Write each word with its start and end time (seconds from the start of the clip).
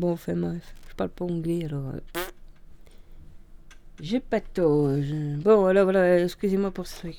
Bon, 0.00 0.12
enfin 0.12 0.32
bref, 0.32 0.74
je 0.88 0.94
parle 0.94 1.10
pas 1.10 1.26
anglais 1.26 1.66
alors. 1.66 1.92
euh, 1.94 2.20
J'ai 4.00 4.18
pas 4.18 4.40
de 4.40 5.36
Bon, 5.42 5.66
alors 5.66 5.84
voilà, 5.84 6.20
excusez-moi 6.20 6.70
pour 6.70 6.86
ce 6.86 7.00
truc. 7.00 7.16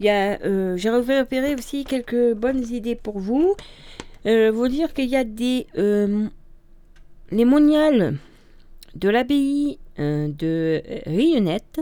Il 0.00 0.08
euh, 0.08 0.78
j'ai 0.78 0.88
repéré 0.88 1.54
aussi 1.54 1.84
quelques 1.84 2.32
bonnes 2.32 2.64
idées 2.70 2.94
pour 2.94 3.18
vous. 3.18 3.54
Euh, 4.24 4.50
vous 4.50 4.68
dire 4.68 4.94
qu'il 4.94 5.10
y 5.10 5.16
a 5.16 5.24
des. 5.24 5.66
les 5.76 7.44
moniales 7.44 8.16
de 8.94 9.10
l'abbaye 9.10 9.78
de 9.98 10.82
Rionnette 11.04 11.80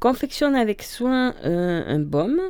confectionnent 0.00 0.56
avec 0.56 0.82
soin 0.82 1.32
un 1.44 2.00
baume 2.00 2.40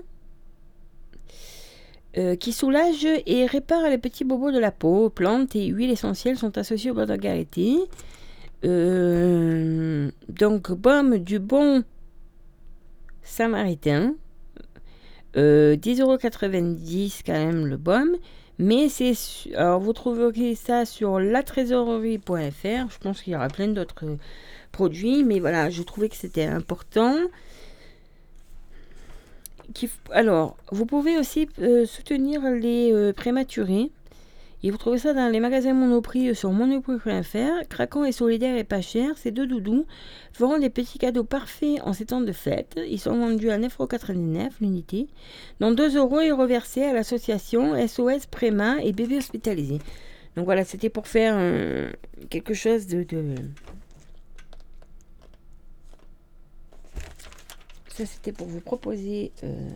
euh, 2.18 2.36
qui 2.36 2.52
soulage 2.52 3.06
et 3.24 3.46
répare 3.46 3.88
les 3.88 3.96
petits 3.96 4.24
bobos 4.24 4.50
de 4.50 4.58
la 4.58 4.70
peau. 4.70 5.08
Plantes 5.08 5.56
et 5.56 5.66
huiles 5.66 5.90
essentielles 5.90 6.36
sont 6.36 6.58
associées 6.58 6.90
au 6.90 7.06
karité. 7.18 7.78
Euh, 8.64 10.10
donc, 10.28 10.72
baume 10.72 11.18
du 11.18 11.38
bon 11.38 11.84
samaritain. 13.22 14.14
Euh, 15.38 15.74
10,90€ 15.76 17.22
quand 17.24 17.32
même 17.32 17.66
le 17.66 17.78
baume. 17.78 18.16
Mais 18.58 18.90
c'est. 18.90 19.14
Alors, 19.56 19.80
vous 19.80 19.94
trouverez 19.94 20.54
ça 20.54 20.84
sur 20.84 21.18
latrésorerie.fr. 21.18 22.90
Je 22.90 22.98
pense 23.00 23.22
qu'il 23.22 23.32
y 23.32 23.36
aura 23.36 23.48
plein 23.48 23.68
d'autres 23.68 24.18
produits. 24.70 25.24
Mais 25.24 25.40
voilà, 25.40 25.70
je 25.70 25.82
trouvais 25.82 26.10
que 26.10 26.16
c'était 26.16 26.44
important. 26.44 27.16
Alors, 30.10 30.56
vous 30.70 30.86
pouvez 30.86 31.18
aussi 31.18 31.48
euh, 31.60 31.86
soutenir 31.86 32.42
les 32.50 32.92
euh, 32.92 33.12
prématurés. 33.12 33.90
Et 34.64 34.70
vous 34.70 34.76
trouvez 34.78 34.98
ça 34.98 35.12
dans 35.12 35.28
les 35.28 35.40
magasins 35.40 35.72
Monoprix 35.74 36.28
euh, 36.30 36.34
sur 36.34 36.52
monoprix.fr. 36.52 37.68
Craquant 37.68 38.04
et 38.04 38.12
solidaire 38.12 38.56
et 38.56 38.62
pas 38.64 38.80
cher, 38.80 39.18
ces 39.18 39.30
deux 39.32 39.46
doudous 39.46 39.86
feront 40.32 40.58
des 40.58 40.70
petits 40.70 40.98
cadeaux 40.98 41.24
parfaits 41.24 41.80
en 41.84 41.92
ces 41.92 42.06
temps 42.06 42.20
de 42.20 42.30
fête. 42.32 42.78
Ils 42.88 43.00
sont 43.00 43.16
vendus 43.16 43.50
à 43.50 43.58
9,99€ 43.58 44.50
l'unité, 44.60 45.08
dont 45.60 45.72
2 45.72 45.96
euros 45.96 46.20
est 46.20 46.30
reversé 46.30 46.84
à 46.84 46.92
l'association 46.92 47.74
SOS 47.88 48.26
Préma 48.30 48.76
et 48.82 48.92
bébés 48.92 49.18
hospitalisés. 49.18 49.80
Donc 50.36 50.44
voilà, 50.44 50.64
c'était 50.64 50.88
pour 50.90 51.08
faire 51.08 51.36
quelque 52.30 52.54
chose 52.54 52.86
de- 52.86 53.04
Ça, 57.94 58.06
c'était 58.06 58.32
pour 58.32 58.46
vous 58.46 58.60
proposer 58.60 59.32
euh, 59.44 59.68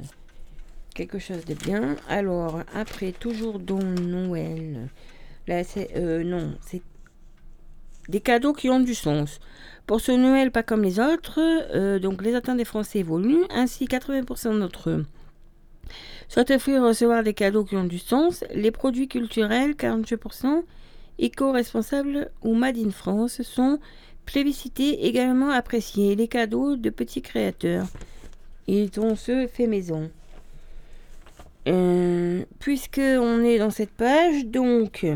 quelque 0.94 1.18
chose 1.18 1.44
de 1.44 1.54
bien. 1.54 1.96
Alors, 2.08 2.60
après, 2.74 3.12
toujours 3.12 3.58
dans 3.58 3.82
Noël. 3.82 4.88
Là, 5.46 5.64
c'est. 5.64 5.90
euh, 5.96 6.24
non, 6.24 6.54
c'est 6.62 6.82
des 8.08 8.20
cadeaux 8.20 8.52
qui 8.52 8.70
ont 8.70 8.80
du 8.80 8.94
sens. 8.94 9.40
Pour 9.86 10.00
ce 10.00 10.12
Noël, 10.12 10.50
pas 10.50 10.62
comme 10.62 10.82
les 10.82 10.98
autres, 10.98 11.40
euh, 11.40 11.98
donc 11.98 12.22
les 12.22 12.34
attentes 12.34 12.56
des 12.56 12.64
Français 12.64 13.00
évoluent. 13.00 13.44
Ainsi, 13.50 13.84
80% 13.86 14.58
d'entre 14.58 14.90
eux 14.90 15.06
souhaitent 16.28 16.50
offrir 16.50 16.82
recevoir 16.82 17.22
des 17.22 17.34
cadeaux 17.34 17.64
qui 17.64 17.76
ont 17.76 17.84
du 17.84 17.98
sens. 17.98 18.44
Les 18.52 18.70
produits 18.70 19.08
culturels, 19.08 19.72
48%, 19.72 20.62
éco-responsables 21.18 22.30
ou 22.42 22.54
made 22.54 22.78
in 22.78 22.90
France, 22.90 23.42
sont 23.42 23.78
plébiscités, 24.26 25.06
également 25.06 25.50
appréciés. 25.50 26.14
Les 26.14 26.28
cadeaux 26.28 26.76
de 26.76 26.90
petits 26.90 27.22
créateurs. 27.22 27.86
Ils 28.66 28.90
ont 28.98 29.16
ceux 29.16 29.46
fait 29.46 29.66
maison. 29.66 30.10
Euh, 31.68 32.44
puisque 32.58 33.00
on 33.00 33.42
est 33.42 33.58
dans 33.58 33.70
cette 33.70 33.90
page, 33.90 34.44
donc 34.46 35.06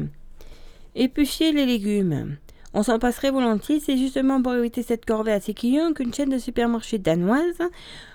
éplucher 0.95 1.53
les 1.53 1.67
légumes. 1.67 2.37
On 2.73 2.83
s'en 2.83 2.99
passerait 2.99 3.31
volontiers, 3.31 3.81
c'est 3.81 3.97
justement 3.97 4.41
pour 4.41 4.55
éviter 4.55 4.83
cette 4.83 5.05
corvée 5.05 5.33
à 5.33 5.41
ses 5.41 5.55
clients 5.55 5.93
qu'une 5.93 6.15
chaîne 6.15 6.31
de 6.31 6.39
supermarchés 6.39 6.99
danoise 6.99 7.59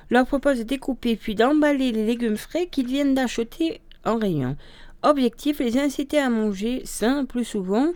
leur 0.10 0.26
propose 0.26 0.60
de 0.60 0.64
découper 0.64 1.16
puis 1.16 1.36
d'emballer 1.36 1.92
les 1.92 2.06
légumes 2.06 2.38
frais 2.38 2.68
qu'ils 2.68 2.88
viennent 2.88 3.14
d'acheter 3.14 3.82
en 4.06 4.18
rayon. 4.18 4.56
Objectif, 5.04 5.60
les 5.60 5.78
inciter 5.78 6.20
à 6.20 6.30
manger 6.30 6.82
sain 6.86 7.26
plus 7.26 7.44
souvent 7.44 7.90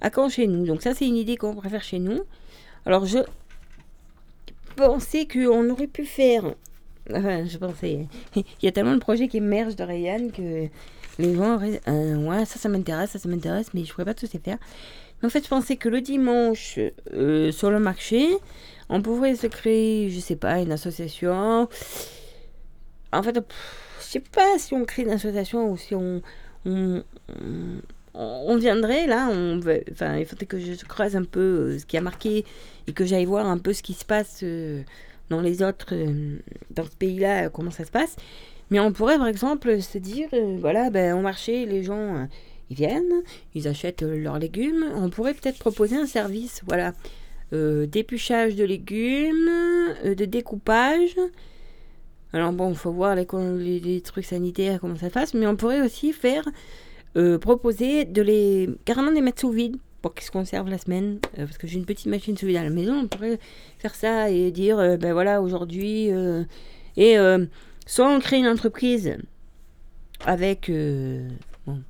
à 0.00 0.10
quand 0.10 0.28
chez 0.28 0.46
nous? 0.46 0.66
Donc 0.66 0.82
ça 0.82 0.94
c'est 0.94 1.06
une 1.06 1.16
idée 1.16 1.36
qu'on 1.36 1.54
préfère 1.54 1.82
chez 1.82 1.98
nous. 1.98 2.20
Alors 2.86 3.06
je 3.06 3.18
pensais 4.76 5.26
qu'on 5.26 5.68
aurait 5.70 5.86
pu 5.86 6.04
faire... 6.04 6.54
Enfin, 7.12 7.44
je 7.44 7.58
pensais... 7.58 8.06
Il 8.36 8.44
y 8.62 8.68
a 8.68 8.72
tellement 8.72 8.94
de 8.94 9.00
projets 9.00 9.28
qui 9.28 9.38
émergent 9.38 9.76
de 9.76 9.84
Rayan 9.84 10.28
que 10.30 10.68
les 11.18 11.34
gens... 11.34 11.58
euh, 11.88 12.16
ouais, 12.16 12.44
ça, 12.44 12.58
ça 12.58 12.68
m'intéresse, 12.68 13.10
ça, 13.10 13.18
ça 13.18 13.28
m'intéresse, 13.28 13.74
mais 13.74 13.84
je 13.84 13.92
pourrais 13.92 14.04
pas 14.04 14.14
tout 14.14 14.26
les 14.32 14.38
faire. 14.38 14.58
Mais 15.20 15.26
en 15.26 15.30
fait, 15.30 15.44
je 15.44 15.48
pensais 15.48 15.76
que 15.76 15.88
le 15.88 16.00
dimanche, 16.00 16.78
euh, 17.12 17.52
sur 17.52 17.70
le 17.70 17.78
marché, 17.78 18.28
on 18.88 19.02
pourrait 19.02 19.34
se 19.34 19.46
créer, 19.46 20.08
je 20.10 20.20
sais 20.20 20.36
pas, 20.36 20.60
une 20.60 20.72
association. 20.72 21.68
En 23.12 23.22
fait, 23.22 23.32
pff, 23.32 23.98
je 24.00 24.04
sais 24.04 24.20
pas 24.20 24.58
si 24.58 24.74
on 24.74 24.84
crée 24.84 25.02
une 25.02 25.10
association 25.10 25.70
ou 25.70 25.76
si 25.76 25.94
on, 25.94 26.22
on 28.14 28.56
viendrait 28.56 29.06
là. 29.06 29.28
On, 29.30 29.60
enfin, 29.92 30.16
il 30.16 30.26
faudrait 30.26 30.46
que 30.46 30.58
je 30.58 30.74
creuse 30.84 31.16
un 31.16 31.24
peu 31.24 31.40
euh, 31.40 31.78
ce 31.78 31.86
qui 31.86 31.96
a 31.96 32.00
marqué 32.00 32.44
et 32.86 32.92
que 32.92 33.04
j'aille 33.04 33.24
voir 33.24 33.46
un 33.46 33.58
peu 33.58 33.72
ce 33.72 33.82
qui 33.82 33.92
se 33.92 34.04
passe 34.04 34.40
euh, 34.42 34.82
dans 35.28 35.40
les 35.40 35.62
autres, 35.62 35.88
euh, 35.92 36.38
dans 36.70 36.84
ce 36.84 36.96
pays-là, 36.96 37.48
comment 37.50 37.70
ça 37.70 37.84
se 37.84 37.90
passe. 37.90 38.16
Mais 38.70 38.80
on 38.80 38.92
pourrait, 38.92 39.18
par 39.18 39.26
exemple, 39.26 39.80
se 39.80 39.98
dire, 39.98 40.28
voilà, 40.58 40.90
ben, 40.90 41.16
au 41.16 41.20
marché, 41.20 41.66
les 41.66 41.82
gens, 41.82 42.28
ils 42.70 42.76
viennent, 42.76 43.22
ils 43.54 43.66
achètent 43.66 44.02
leurs 44.02 44.38
légumes. 44.38 44.84
On 44.94 45.10
pourrait 45.10 45.34
peut-être 45.34 45.58
proposer 45.58 45.96
un 45.96 46.06
service, 46.06 46.62
voilà, 46.68 46.92
d'épluchage 47.50 48.54
de 48.54 48.62
légumes, 48.64 49.50
de 50.04 50.24
découpage. 50.24 51.16
Alors 52.32 52.52
bon, 52.52 52.70
il 52.70 52.76
faut 52.76 52.92
voir 52.92 53.16
les, 53.16 53.26
les 53.80 54.00
trucs 54.02 54.24
sanitaires, 54.24 54.78
comment 54.80 54.94
ça 54.94 55.08
se 55.08 55.14
passe, 55.14 55.34
mais 55.34 55.48
on 55.48 55.56
pourrait 55.56 55.80
aussi 55.80 56.12
faire, 56.12 56.44
euh, 57.16 57.38
proposer 57.38 58.04
de 58.04 58.22
les, 58.22 58.70
carrément 58.84 59.10
les 59.10 59.20
mettre 59.20 59.40
sous 59.40 59.50
vide 59.50 59.76
pour 60.00 60.14
qu'ils 60.14 60.24
se 60.24 60.30
conservent 60.30 60.68
la 60.68 60.78
semaine, 60.78 61.18
euh, 61.38 61.44
parce 61.44 61.58
que 61.58 61.66
j'ai 61.66 61.76
une 61.76 61.84
petite 61.84 62.06
machine 62.06 62.36
sous 62.36 62.46
vide 62.46 62.56
à 62.56 62.62
la 62.62 62.70
maison, 62.70 62.94
on 62.94 63.08
pourrait 63.08 63.40
faire 63.78 63.96
ça 63.96 64.30
et 64.30 64.52
dire, 64.52 64.78
euh, 64.78 64.96
ben 64.96 65.12
voilà, 65.12 65.42
aujourd'hui, 65.42 66.08
et 66.96 67.16
soit 67.86 68.08
on 68.08 68.20
crée 68.20 68.38
une 68.38 68.46
entreprise 68.46 69.16
avec, 70.24 70.70
bon, 71.66 71.82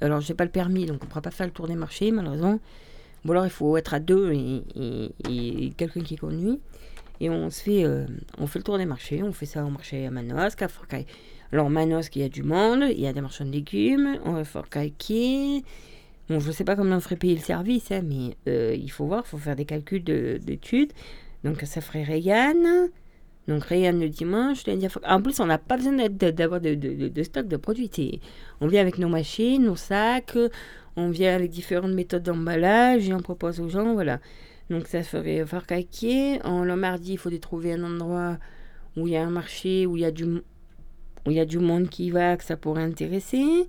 alors 0.00 0.20
j'ai 0.20 0.34
pas 0.34 0.44
le 0.44 0.50
permis, 0.50 0.86
donc 0.86 1.02
on 1.02 1.06
pourra 1.06 1.22
pas 1.22 1.32
faire 1.32 1.46
le 1.46 1.52
tour 1.52 1.66
des 1.66 1.74
marchés, 1.74 2.12
malheureusement, 2.12 2.60
ou 3.24 3.32
alors 3.32 3.44
il 3.44 3.50
faut 3.50 3.76
être 3.76 3.92
à 3.92 3.98
deux 3.98 4.32
et, 4.32 5.72
quelqu'un 5.76 6.02
qui 6.02 6.16
conduit. 6.16 6.60
Et 7.22 7.28
on 7.28 7.50
se 7.50 7.62
fait, 7.62 7.84
on 8.38 8.46
fait 8.46 8.60
le 8.60 8.62
tour 8.62 8.78
des 8.78 8.86
marchés. 8.86 9.22
On 9.22 9.30
fait 9.30 9.44
ça 9.44 9.62
au 9.62 9.68
marché 9.68 10.06
à 10.06 10.10
Manosque, 10.10 10.62
à 10.62 10.68
Forcaille. 10.68 11.04
Alors 11.52 11.68
Manosque, 11.70 12.14
il 12.16 12.22
y 12.22 12.24
a 12.24 12.28
du 12.28 12.42
monde, 12.42 12.84
il 12.90 13.00
y 13.00 13.06
a 13.06 13.12
des 13.12 13.20
marchands 13.20 13.44
de 13.44 13.50
légumes. 13.50 14.18
On 14.24 14.32
va 14.32 14.44
Forcaille 14.44 14.92
qui 14.96 15.64
Bon, 16.28 16.38
je 16.38 16.52
sais 16.52 16.62
pas 16.62 16.76
comment 16.76 16.94
on 16.94 17.00
ferait 17.00 17.16
payer 17.16 17.34
le 17.34 17.40
service, 17.40 17.90
hein, 17.90 18.02
mais 18.04 18.36
euh, 18.48 18.76
il 18.78 18.88
faut 18.90 19.04
voir, 19.04 19.24
il 19.26 19.28
faut 19.30 19.36
faire 19.38 19.56
des 19.56 19.64
calculs 19.64 20.04
de- 20.04 20.38
d'études. 20.40 20.92
Donc 21.42 21.60
ça 21.62 21.80
ferait 21.80 22.04
Rayanne. 22.04 22.90
Donc 23.48 23.64
Rayanne 23.64 23.98
le 23.98 24.08
dimanche. 24.08 24.64
lundi. 24.66 24.86
En 25.04 25.20
plus, 25.22 25.40
on 25.40 25.46
n'a 25.46 25.58
pas 25.58 25.76
besoin 25.76 26.08
d'avoir 26.08 26.60
de, 26.60 26.74
de- 26.74 27.08
de- 27.08 27.22
stock 27.24 27.48
de 27.48 27.56
produits. 27.56 28.20
On 28.60 28.68
vient 28.68 28.80
avec 28.80 28.98
nos 28.98 29.08
machines, 29.08 29.64
nos 29.64 29.74
sacs. 29.74 30.38
On 30.94 31.10
vient 31.10 31.34
avec 31.34 31.50
différentes 31.50 31.92
méthodes 31.94 32.22
d'emballage 32.22 33.08
et 33.08 33.14
on 33.14 33.20
propose 33.20 33.58
aux 33.60 33.68
gens, 33.68 33.94
voilà. 33.94 34.20
Donc 34.70 34.86
ça 34.86 35.02
ferait 35.02 35.44
Forcaquier. 35.44 36.40
En 36.44 36.62
le 36.62 36.76
mardi, 36.76 37.12
il 37.14 37.18
faut 37.18 37.30
trouver 37.38 37.72
un 37.72 37.82
endroit 37.82 38.38
où 38.96 39.08
il 39.08 39.14
y 39.14 39.16
a 39.16 39.22
un 39.24 39.30
marché, 39.30 39.86
où 39.86 39.96
il 39.96 40.02
y 40.02 40.04
a 40.04 40.10
du, 40.12 40.26
il 41.26 41.32
y 41.32 41.40
a 41.40 41.44
du 41.44 41.58
monde 41.58 41.88
qui 41.88 42.10
va, 42.10 42.36
que 42.36 42.44
ça 42.44 42.56
pourrait 42.56 42.82
intéresser. 42.82 43.68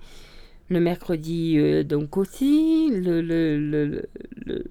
Le 0.70 0.80
mercredi, 0.80 1.58
euh, 1.58 1.84
donc 1.84 2.18
aussi. 2.18 2.90
Le, 2.92 3.22
le, 3.22 3.58
le, 3.58 4.64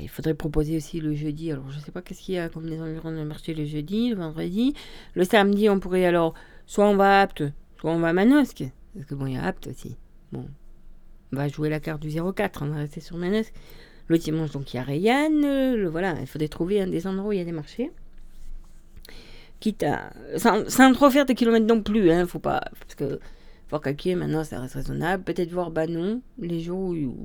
il 0.00 0.08
faudrait 0.08 0.34
proposer 0.34 0.76
aussi 0.76 1.00
le 1.00 1.14
jeudi. 1.14 1.50
Alors, 1.50 1.70
je 1.70 1.78
sais 1.78 1.90
pas 1.90 2.00
qu'est-ce 2.00 2.22
qu'il 2.22 2.36
y 2.36 2.38
a 2.38 2.48
comme 2.48 2.66
les 2.66 2.80
environs 2.80 3.10
de 3.10 3.22
marché 3.24 3.54
le 3.54 3.64
jeudi, 3.64 4.10
le 4.10 4.16
vendredi. 4.16 4.74
Le 5.14 5.24
samedi, 5.24 5.68
on 5.68 5.80
pourrait 5.80 6.04
alors, 6.04 6.34
soit 6.66 6.86
on 6.86 6.96
va 6.96 7.18
à 7.18 7.22
Apte, 7.22 7.42
soit 7.80 7.90
on 7.90 7.98
va 7.98 8.08
à 8.08 8.12
Manosque. 8.12 8.64
Parce 8.94 9.06
que 9.06 9.14
bon, 9.14 9.26
il 9.26 9.34
y 9.34 9.36
a 9.36 9.44
Apte 9.44 9.66
aussi. 9.66 9.96
Bon, 10.32 10.46
on 11.32 11.36
va 11.36 11.48
jouer 11.48 11.68
la 11.68 11.80
carte 11.80 12.00
du 12.00 12.10
04, 12.10 12.62
on 12.62 12.68
va 12.68 12.76
rester 12.76 13.00
sur 13.00 13.16
Manosque. 13.16 13.54
Le 14.06 14.18
dimanche, 14.18 14.50
donc, 14.52 14.72
il 14.72 14.76
y 14.76 14.80
a 14.80 14.82
Rayanne. 14.82 15.40
Le, 15.40 15.88
voilà, 15.88 16.14
il 16.20 16.26
faudrait 16.26 16.48
trouver 16.48 16.80
un 16.80 16.86
des 16.86 17.06
endroits 17.06 17.30
où 17.30 17.32
il 17.32 17.38
y 17.38 17.42
a 17.42 17.44
des 17.44 17.52
marchés. 17.52 17.90
Quitte 19.64 19.82
à. 19.84 20.10
Sans, 20.36 20.68
sans 20.68 20.92
trop 20.92 21.08
faire 21.10 21.24
de 21.24 21.32
kilomètres 21.32 21.66
non 21.66 21.80
plus, 21.80 22.10
hein, 22.10 22.26
faut 22.26 22.38
pas. 22.38 22.60
Parce 22.80 22.94
que 22.96 23.18
Fort 23.68 23.80
Calquier, 23.80 24.14
maintenant, 24.14 24.44
ça 24.44 24.60
reste 24.60 24.74
raisonnable. 24.74 25.22
Peut-être 25.24 25.50
voir 25.52 25.70
Banon, 25.70 26.20
les 26.38 26.60
jours 26.60 26.90
où 26.90 27.16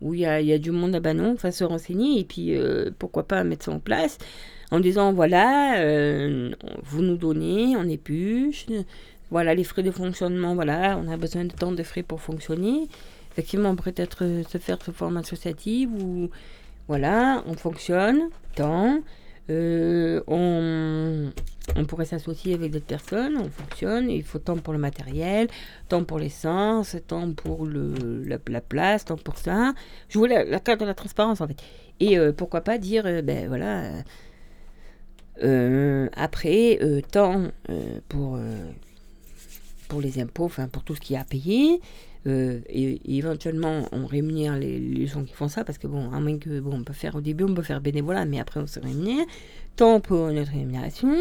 où- 0.00 0.14
il 0.14 0.20
y 0.20 0.26
a, 0.26 0.40
y 0.40 0.52
a 0.52 0.58
du 0.58 0.70
monde 0.72 0.94
à 0.96 1.00
Banon, 1.00 1.32
enfin 1.34 1.50
se 1.52 1.64
renseigner, 1.64 2.20
et 2.20 2.24
puis 2.24 2.56
euh, 2.56 2.90
pourquoi 2.98 3.22
pas 3.26 3.42
mettre 3.44 3.64
ça 3.66 3.72
en 3.72 3.80
place 3.80 4.18
en 4.72 4.80
disant 4.80 5.12
voilà, 5.12 5.78
euh, 5.80 6.50
vous 6.82 7.02
nous 7.02 7.16
donnez, 7.16 7.76
on 7.76 7.84
épluche, 7.88 8.66
voilà 9.30 9.54
les 9.54 9.64
frais 9.64 9.82
de 9.82 9.90
fonctionnement, 9.90 10.54
voilà, 10.56 10.98
on 11.02 11.10
a 11.10 11.16
besoin 11.16 11.44
de 11.44 11.52
temps 11.52 11.72
de 11.72 11.82
frais 11.84 12.02
pour 12.02 12.20
fonctionner. 12.20 12.88
effectivement, 13.32 13.70
on 13.70 13.76
pourrait 13.76 13.94
être 13.96 14.24
se 14.48 14.58
faire 14.58 14.78
sous 14.84 14.92
forme 14.92 15.16
associative 15.18 15.90
ou 16.02 16.30
voilà, 16.88 17.42
on 17.46 17.54
fonctionne, 17.54 18.28
tant, 18.56 19.00
euh, 19.50 20.20
on, 20.26 21.84
pourrait 21.86 22.04
s'associer 22.04 22.54
avec 22.54 22.70
d'autres 22.72 22.84
personnes, 22.84 23.36
on 23.38 23.48
fonctionne, 23.48 24.10
il 24.10 24.22
faut 24.22 24.38
tant 24.38 24.56
pour 24.56 24.72
le 24.72 24.78
matériel, 24.78 25.48
tant 25.88 26.04
pour 26.04 26.18
l'essence, 26.18 26.96
tant 27.06 27.32
pour 27.32 27.64
le, 27.64 28.24
la, 28.24 28.60
place, 28.60 29.04
tant 29.04 29.16
pour 29.16 29.38
ça. 29.38 29.72
Je 30.08 30.18
voulais 30.18 30.44
la, 30.44 30.60
carte 30.60 30.80
de 30.80 30.84
la 30.84 30.94
transparence 30.94 31.40
en 31.40 31.46
fait. 31.46 31.56
Et 32.00 32.18
euh, 32.18 32.32
pourquoi 32.32 32.60
pas 32.60 32.78
dire, 32.78 33.04
euh, 33.06 33.22
ben 33.22 33.48
voilà, 33.48 33.92
après, 36.16 36.78
tant 37.12 37.44
pour, 38.08 38.38
pour 39.88 40.00
les 40.00 40.20
impôts, 40.20 40.46
enfin 40.46 40.66
pour 40.68 40.82
tout 40.82 40.96
ce 40.96 41.00
qu'il 41.00 41.14
y 41.14 41.16
a 41.16 41.20
à 41.20 41.24
payer, 41.24 41.80
euh, 42.26 42.60
et, 42.68 43.16
éventuellement 43.16 43.86
on 43.92 44.06
rémunère 44.06 44.56
les, 44.56 45.06
gens 45.06 45.24
qui 45.24 45.32
font 45.32 45.48
ça 45.48 45.64
parce 45.64 45.78
que 45.78 45.86
bon 45.86 46.10
à 46.10 46.20
moins 46.20 46.38
que 46.38 46.60
bon 46.60 46.78
on 46.78 46.82
peut 46.82 46.92
faire 46.92 47.14
au 47.14 47.20
début 47.20 47.44
on 47.44 47.54
peut 47.54 47.62
faire 47.62 47.80
bénévolat 47.80 48.24
mais 48.24 48.40
après 48.40 48.60
on 48.60 48.66
se 48.66 48.80
rémunère. 48.80 49.24
Tant 49.76 50.00
pour 50.00 50.30
notre 50.32 50.50
rémunération. 50.50 51.14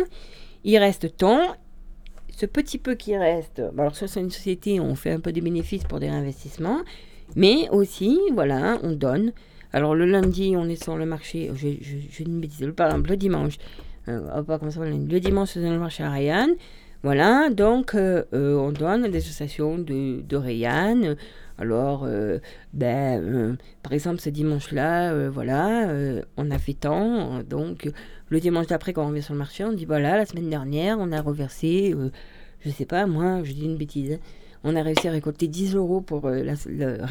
Il 0.64 0.78
reste 0.78 1.16
tant 1.18 1.56
ce 2.30 2.46
petit 2.46 2.78
peu 2.78 2.96
qui 2.96 3.16
reste 3.16 3.62
alors 3.78 3.96
c'est 3.96 4.20
une 4.20 4.32
société 4.32 4.80
on 4.80 4.96
fait 4.96 5.12
un 5.12 5.20
peu 5.20 5.32
des 5.32 5.42
bénéfices 5.42 5.84
pour 5.84 6.00
des 6.00 6.10
investissements 6.10 6.82
mais 7.36 7.70
aussi 7.70 8.20
voilà 8.34 8.80
on 8.84 8.94
donne. 8.94 9.34
Alors 9.74 9.94
le 9.94 10.06
lundi 10.06 10.56
on 10.58 10.68
est 10.68 10.82
sur 10.82 10.98
le 10.98 11.06
marché 11.06 11.52
je, 11.56 12.24
une 12.24 12.42
bêtise 12.42 12.72
par 12.76 12.88
exemple 12.88 13.12
le 13.12 13.18
dimanche. 13.18 13.58
Euh, 14.10 14.42
pas 14.44 14.58
comme 14.58 14.72
ça, 14.72 14.80
le 14.86 15.20
dimanche 15.20 15.58
dans 15.58 15.70
le 15.70 15.80
marché 15.80 16.02
à 16.02 16.10
Ryan 16.10 16.48
voilà, 17.08 17.50
donc 17.50 17.96
euh, 17.96 18.26
euh, 18.34 18.58
on 18.58 18.74
donne 18.74 19.10
des 19.10 19.20
associations 19.20 19.78
de, 19.78 20.20
de 20.20 20.66
Alors, 21.58 22.04
euh, 22.04 22.40
ben, 22.74 23.56
par 23.82 23.94
exemple, 23.94 24.20
ce 24.20 24.30
dimanche-là, 24.30 25.30
voilà, 25.30 25.88
on 26.36 26.52
a 26.52 26.60
fait 26.60 26.74
tant. 26.74 27.44
Donc, 27.44 27.90
le 28.28 28.40
dimanche 28.42 28.68
d'après, 28.68 28.92
quand 28.92 29.06
on 29.06 29.08
revient 29.08 29.22
sur 29.22 29.36
le 29.36 29.40
marché, 29.40 29.64
on 29.64 29.72
dit 29.72 29.86
voilà, 29.86 30.18
la 30.18 30.26
semaine 30.26 30.50
dernière, 30.50 30.98
on 31.00 31.14
a 31.14 31.22
reversé, 31.22 31.96
je 32.60 32.70
sais 32.70 32.86
pas, 32.86 33.06
moi, 33.06 33.42
je 33.42 33.54
dis 33.54 33.64
une 33.64 33.78
bêtise, 33.78 34.12
hein, 34.12 34.20
on 34.66 34.76
a 34.76 34.82
réussi 34.84 35.08
à 35.08 35.12
récolter 35.12 35.48
10 35.48 35.76
euros 35.76 36.02
pour 36.02 36.30
la, 36.30 36.56
le 36.66 37.06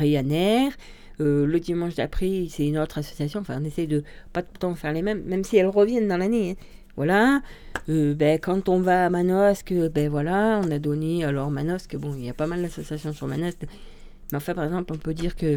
le 1.19 1.59
dimanche 1.59 1.95
d'après, 1.95 2.49
c'est 2.51 2.67
une 2.67 2.77
autre 2.77 2.99
association. 2.99 3.41
Enfin, 3.41 3.59
on 3.63 3.65
essaie 3.65 3.87
de 3.87 4.05
pas 4.35 4.43
tout 4.43 4.51
le 4.53 4.59
temps 4.59 4.75
faire 4.75 4.93
les 4.93 5.01
mêmes, 5.01 5.23
même 5.25 5.43
si 5.43 5.57
elles 5.57 5.69
reviennent 5.69 6.09
dans 6.09 6.19
l'année. 6.19 6.51
Hein. 6.51 6.65
Voilà. 6.97 7.43
Euh, 7.89 8.15
ben, 8.15 8.39
quand 8.39 8.69
on 8.69 8.81
va 8.81 9.07
à 9.07 9.11
Manosque, 9.11 9.73
ben 9.93 10.09
voilà, 10.09 10.61
on 10.65 10.71
a 10.71 10.79
donné. 10.79 11.25
Alors, 11.25 11.51
Manosque, 11.51 11.97
bon, 11.97 12.15
il 12.17 12.25
y 12.25 12.31
a 12.31 12.35
pas 12.35 12.47
mal 12.47 12.63
d'associations 12.63 13.13
sur 13.13 13.27
Manosque. 13.27 13.63
Mais 14.33 14.37
enfin, 14.37 14.55
par 14.55 14.65
exemple, 14.65 14.93
on 14.93 14.99
peut 14.99 15.15
dire 15.15 15.37
que. 15.37 15.57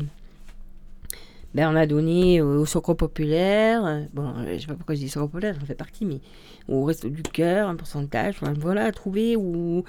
Ben, 1.55 1.67
on 1.71 1.75
a 1.75 1.87
donné 1.87 2.41
au 2.41 2.65
Socro 2.65 2.93
Populaire. 2.93 4.07
Bon, 4.13 4.33
je 4.45 4.59
sais 4.59 4.67
pas 4.67 4.75
pourquoi 4.75 4.93
je 4.95 4.99
dis 4.99 5.09
Socro 5.09 5.27
Populaire, 5.27 5.55
j'en 5.59 5.65
fais 5.65 5.75
partie, 5.75 6.05
mais 6.05 6.19
au 6.67 6.83
Resto 6.83 7.09
du 7.09 7.23
Cœur, 7.23 7.69
un 7.69 7.75
pourcentage. 7.75 8.35
voilà, 8.57 8.85
à 8.85 8.91
trouver 8.91 9.35
ou. 9.35 9.83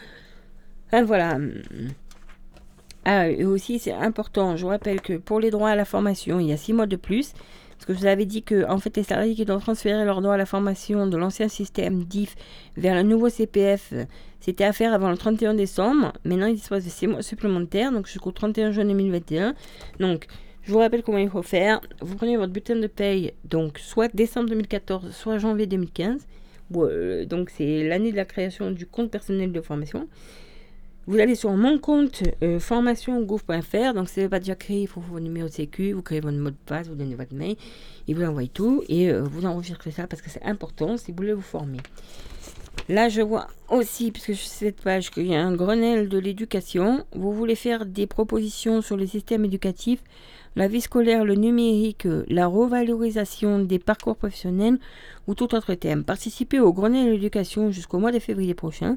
Enfin, 0.87 1.03
voilà. 1.05 1.39
Ah, 3.05 3.29
et 3.29 3.45
aussi, 3.45 3.79
c'est 3.79 3.93
important, 3.93 4.57
je 4.57 4.63
vous 4.63 4.69
rappelle 4.69 5.01
que 5.01 5.17
pour 5.17 5.41
les 5.41 5.51
droits 5.51 5.71
à 5.71 5.75
la 5.75 5.85
formation, 5.85 6.39
il 6.39 6.49
y 6.49 6.53
a 6.53 6.57
six 6.57 6.73
mois 6.73 6.87
de 6.87 6.97
plus. 6.97 7.33
Parce 7.81 7.87
que 7.87 7.95
je 7.95 8.01
vous 8.01 8.07
avais 8.07 8.27
dit 8.27 8.43
que 8.43 8.69
en 8.69 8.79
fait, 8.79 8.95
les 8.99 9.03
salariés 9.03 9.35
qui 9.35 9.47
doivent 9.47 9.63
transférer 9.63 10.05
leurs 10.05 10.21
droits 10.21 10.35
à 10.35 10.37
la 10.37 10.45
formation 10.45 11.07
de 11.07 11.17
l'ancien 11.17 11.49
système 11.49 12.05
DIF 12.05 12.37
vers 12.77 12.95
le 12.95 13.03
nouveau 13.03 13.31
CPF, 13.31 13.95
c'était 14.39 14.65
à 14.65 14.75
faire 14.75 14.93
avant 14.93 15.09
le 15.09 15.17
31 15.17 15.55
décembre. 15.55 16.13
Maintenant, 16.27 16.45
ils 16.45 16.57
disposent 16.57 16.85
de 16.85 16.91
6 16.91 17.07
mois 17.07 17.23
supplémentaires, 17.23 17.91
donc 17.91 18.07
jusqu'au 18.07 18.33
31 18.33 18.73
juin 18.73 18.85
2021. 18.85 19.55
Donc, 19.99 20.27
je 20.61 20.73
vous 20.73 20.79
rappelle 20.79 21.03
comment 21.03 21.17
il 21.17 21.31
faut 21.31 21.43
faire. 21.43 21.81
Vous 22.03 22.17
prenez 22.17 22.37
votre 22.37 22.53
bulletin 22.53 22.77
de 22.77 22.87
paye, 22.87 23.33
donc 23.45 23.79
soit 23.79 24.15
décembre 24.15 24.51
2014, 24.51 25.11
soit 25.13 25.39
janvier 25.39 25.67
2015. 25.67 26.27
Euh, 26.77 27.25
donc, 27.25 27.49
c'est 27.49 27.89
l'année 27.89 28.13
de 28.13 28.17
la 28.17 28.27
création 28.27 28.73
du 28.73 28.85
compte 28.85 29.11
personnel 29.11 29.53
de 29.53 29.61
formation. 29.63 30.07
Vous 31.11 31.19
allez 31.19 31.35
sur 31.35 31.51
mon 31.51 31.77
compte 31.81 32.23
euh, 32.45 32.61
formation.gouv.fr. 32.61 33.95
Donc, 33.95 34.09
si 34.09 34.23
vous 34.23 34.29
pas 34.29 34.39
déjà 34.39 34.55
créé, 34.55 34.83
il 34.83 34.87
faut 34.87 35.01
votre 35.01 35.19
numéro 35.19 35.49
de 35.49 35.53
sécu, 35.53 35.91
vous 35.91 36.03
créez 36.03 36.21
votre 36.21 36.39
mot 36.39 36.51
de 36.51 36.57
passe, 36.67 36.87
vous 36.87 36.95
donnez 36.95 37.17
votre 37.17 37.35
mail, 37.35 37.57
et 38.07 38.15
vous 38.15 38.23
envoyez 38.23 38.49
tout. 38.49 38.85
Et 38.89 39.11
euh, 39.11 39.25
vous 39.25 39.45
enregistrez 39.45 39.91
ça 39.91 40.07
parce 40.07 40.23
que 40.23 40.31
c'est 40.31 40.45
important 40.45 40.97
si 40.97 41.11
vous 41.11 41.17
voulez 41.17 41.33
vous 41.33 41.41
former. 41.41 41.79
Là, 42.89 43.09
je 43.09 43.23
vois 43.23 43.49
aussi, 43.71 44.13
puisque 44.13 44.35
je 44.35 44.45
sais 44.45 44.67
cette 44.67 44.83
page, 44.83 45.11
qu'il 45.11 45.27
y 45.27 45.35
a 45.35 45.45
un 45.45 45.53
Grenelle 45.53 46.09
de 46.09 46.17
l'éducation. 46.17 47.05
Vous 47.13 47.33
voulez 47.33 47.57
faire 47.57 47.87
des 47.87 48.07
propositions 48.07 48.81
sur 48.81 48.97
les 48.97 49.09
systèmes 49.09 49.45
éducatifs 49.45 50.05
la 50.57 50.69
vie 50.69 50.81
scolaire, 50.81 51.25
le 51.25 51.35
numérique, 51.35 52.07
la 52.29 52.47
revalorisation 52.47 53.59
des 53.61 53.79
parcours 53.79 54.17
professionnels 54.17 54.79
ou 55.27 55.35
tout 55.35 55.55
autre 55.55 55.75
thème. 55.75 56.05
Participez 56.05 56.61
au 56.61 56.73
Grenelle 56.73 57.07
de 57.07 57.13
l'éducation 57.13 57.71
jusqu'au 57.71 57.99
mois 57.99 58.13
de 58.13 58.19
février 58.19 58.55
prochain 58.55 58.97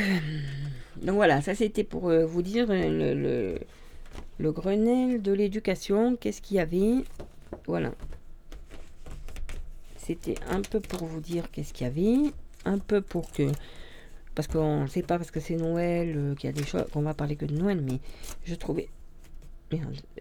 donc 1.02 1.16
voilà, 1.16 1.42
ça 1.42 1.56
c'était 1.56 1.84
pour 1.84 2.10
euh, 2.10 2.26
vous 2.26 2.42
dire 2.42 2.68
le, 2.70 3.14
le, 3.14 3.60
le 4.38 4.52
Grenelle 4.52 5.22
de 5.22 5.32
l'éducation, 5.32 6.16
qu'est-ce 6.16 6.42
qu'il 6.42 6.58
y 6.58 6.60
avait. 6.60 7.04
Voilà. 7.68 7.92
C'était 9.98 10.36
un 10.50 10.62
peu 10.62 10.80
pour 10.80 11.08
vous 11.08 11.22
dire 11.22 11.50
qu'est-ce 11.52 11.74
qu'il 11.74 11.88
y 11.88 11.90
avait 11.90 12.32
un 12.66 12.78
peu 12.78 13.02
pour 13.02 13.32
que. 13.32 13.52
Parce 14.36 14.48
qu'on 14.48 14.82
ne 14.82 14.88
sait 14.88 15.04
pas, 15.04 15.18
parce 15.18 15.32
que 15.32 15.40
c'est 15.40 15.56
Noël, 15.56 16.14
euh, 16.16 16.36
qu'il 16.36 16.50
y 16.50 16.54
a 16.54 16.54
des 16.54 16.66
choses. 16.66 16.86
qu'on 16.92 17.02
va 17.02 17.14
parler 17.14 17.36
que 17.36 17.46
de 17.46 17.54
Noël, 17.56 17.82
mais 17.82 18.00
je 18.46 18.56
trouvais. 18.56 18.90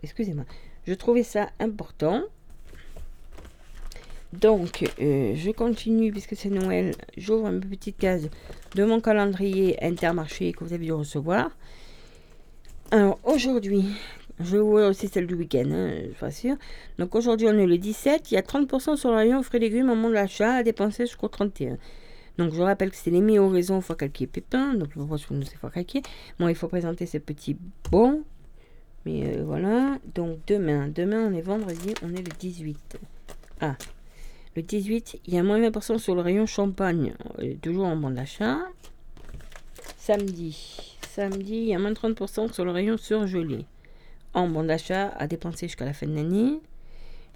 excusez-moi. 0.03 0.45
Je 0.87 0.95
trouvais 0.95 1.23
ça 1.23 1.51
important. 1.61 2.23
Donc, 4.33 4.91
euh, 5.01 5.35
je 5.37 5.51
continue, 5.51 6.11
puisque 6.11 6.37
c'est 6.37 6.49
Noël. 6.49 6.95
J'ouvre 7.17 7.49
une 7.49 7.61
petite 7.61 7.99
case 7.99 8.31
de 8.75 8.85
mon 8.85 9.01
calendrier 9.01 9.83
intermarché 9.85 10.53
que 10.53 10.65
vous 10.65 10.73
avez 10.73 10.87
dû 10.87 10.93
recevoir. 10.93 11.51
Alors, 12.91 13.19
aujourd'hui, 13.25 13.85
je 14.41 14.57
vois 14.57 14.89
aussi 14.89 15.09
celle 15.09 15.27
du 15.27 15.35
week-end, 15.35 15.71
hein, 15.71 15.93
je 16.19 16.27
suis 16.27 16.41
sûr. 16.49 16.57
Donc, 16.99 17.15
aujourd'hui, 17.15 17.47
on 17.49 17.59
est 17.59 17.67
le 17.67 17.77
17. 17.77 18.31
Il 18.31 18.35
y 18.35 18.39
a 18.39 18.43
30% 18.43 18.97
sur 18.97 19.11
le 19.11 19.17
rayon 19.17 19.43
fruits 19.43 19.59
et 19.59 19.69
légumes 19.69 19.91
au 19.91 19.95
moment 19.95 20.09
de 20.09 20.15
l'achat 20.15 20.55
à 20.55 20.63
dépenser 20.63 21.05
jusqu'au 21.05 21.29
31. 21.29 21.77
Donc 22.39 22.55
je 22.55 22.63
rappelle 22.63 22.91
que 22.91 22.97
c'est 22.97 23.11
les 23.11 23.39
raison 23.39 23.81
fois 23.81 23.97
calquer 23.97 24.27
pépin, 24.27 24.75
donc 24.75 24.95
le 24.95 25.01
proportion 25.01 25.35
nous 25.35 25.43
c'est 25.43 25.57
fois 25.57 25.71
calquer. 25.71 26.03
Bon, 26.39 26.49
il 26.49 26.55
faut 26.55 26.69
présenter 26.69 27.07
ce 27.07 27.19
petit 27.19 27.57
bon. 27.91 28.25
Mais 29.05 29.37
euh, 29.37 29.43
voilà, 29.45 29.99
donc 30.15 30.39
demain, 30.47 30.89
demain 30.89 31.29
on 31.29 31.35
est 31.35 31.43
vendredi, 31.43 31.95
on 32.03 32.15
est 32.15 32.23
le 32.23 32.33
18. 32.39 32.99
Ah, 33.61 33.77
le 34.55 34.63
18, 34.63 35.21
il 35.27 35.35
y 35.35 35.39
a 35.39 35.43
moins 35.43 35.59
20% 35.61 35.99
sur 35.99 36.15
le 36.15 36.21
rayon 36.21 36.47
champagne, 36.47 37.15
euh, 37.41 37.55
toujours 37.61 37.87
en 37.87 37.97
bon 37.97 38.11
d'achat. 38.11 38.59
Samedi, 39.97 40.97
samedi, 41.09 41.55
il 41.55 41.69
y 41.69 41.75
a 41.75 41.79
moins 41.79 41.93
30% 41.93 42.53
sur 42.53 42.65
le 42.65 42.71
rayon 42.71 42.97
surgelé, 42.97 43.67
en 44.35 44.49
bon 44.49 44.65
d'achat 44.65 45.09
à 45.09 45.27
dépenser 45.27 45.67
jusqu'à 45.67 45.85
la 45.85 45.93
fin 45.93 46.07
de 46.07 46.15
l'année. 46.15 46.61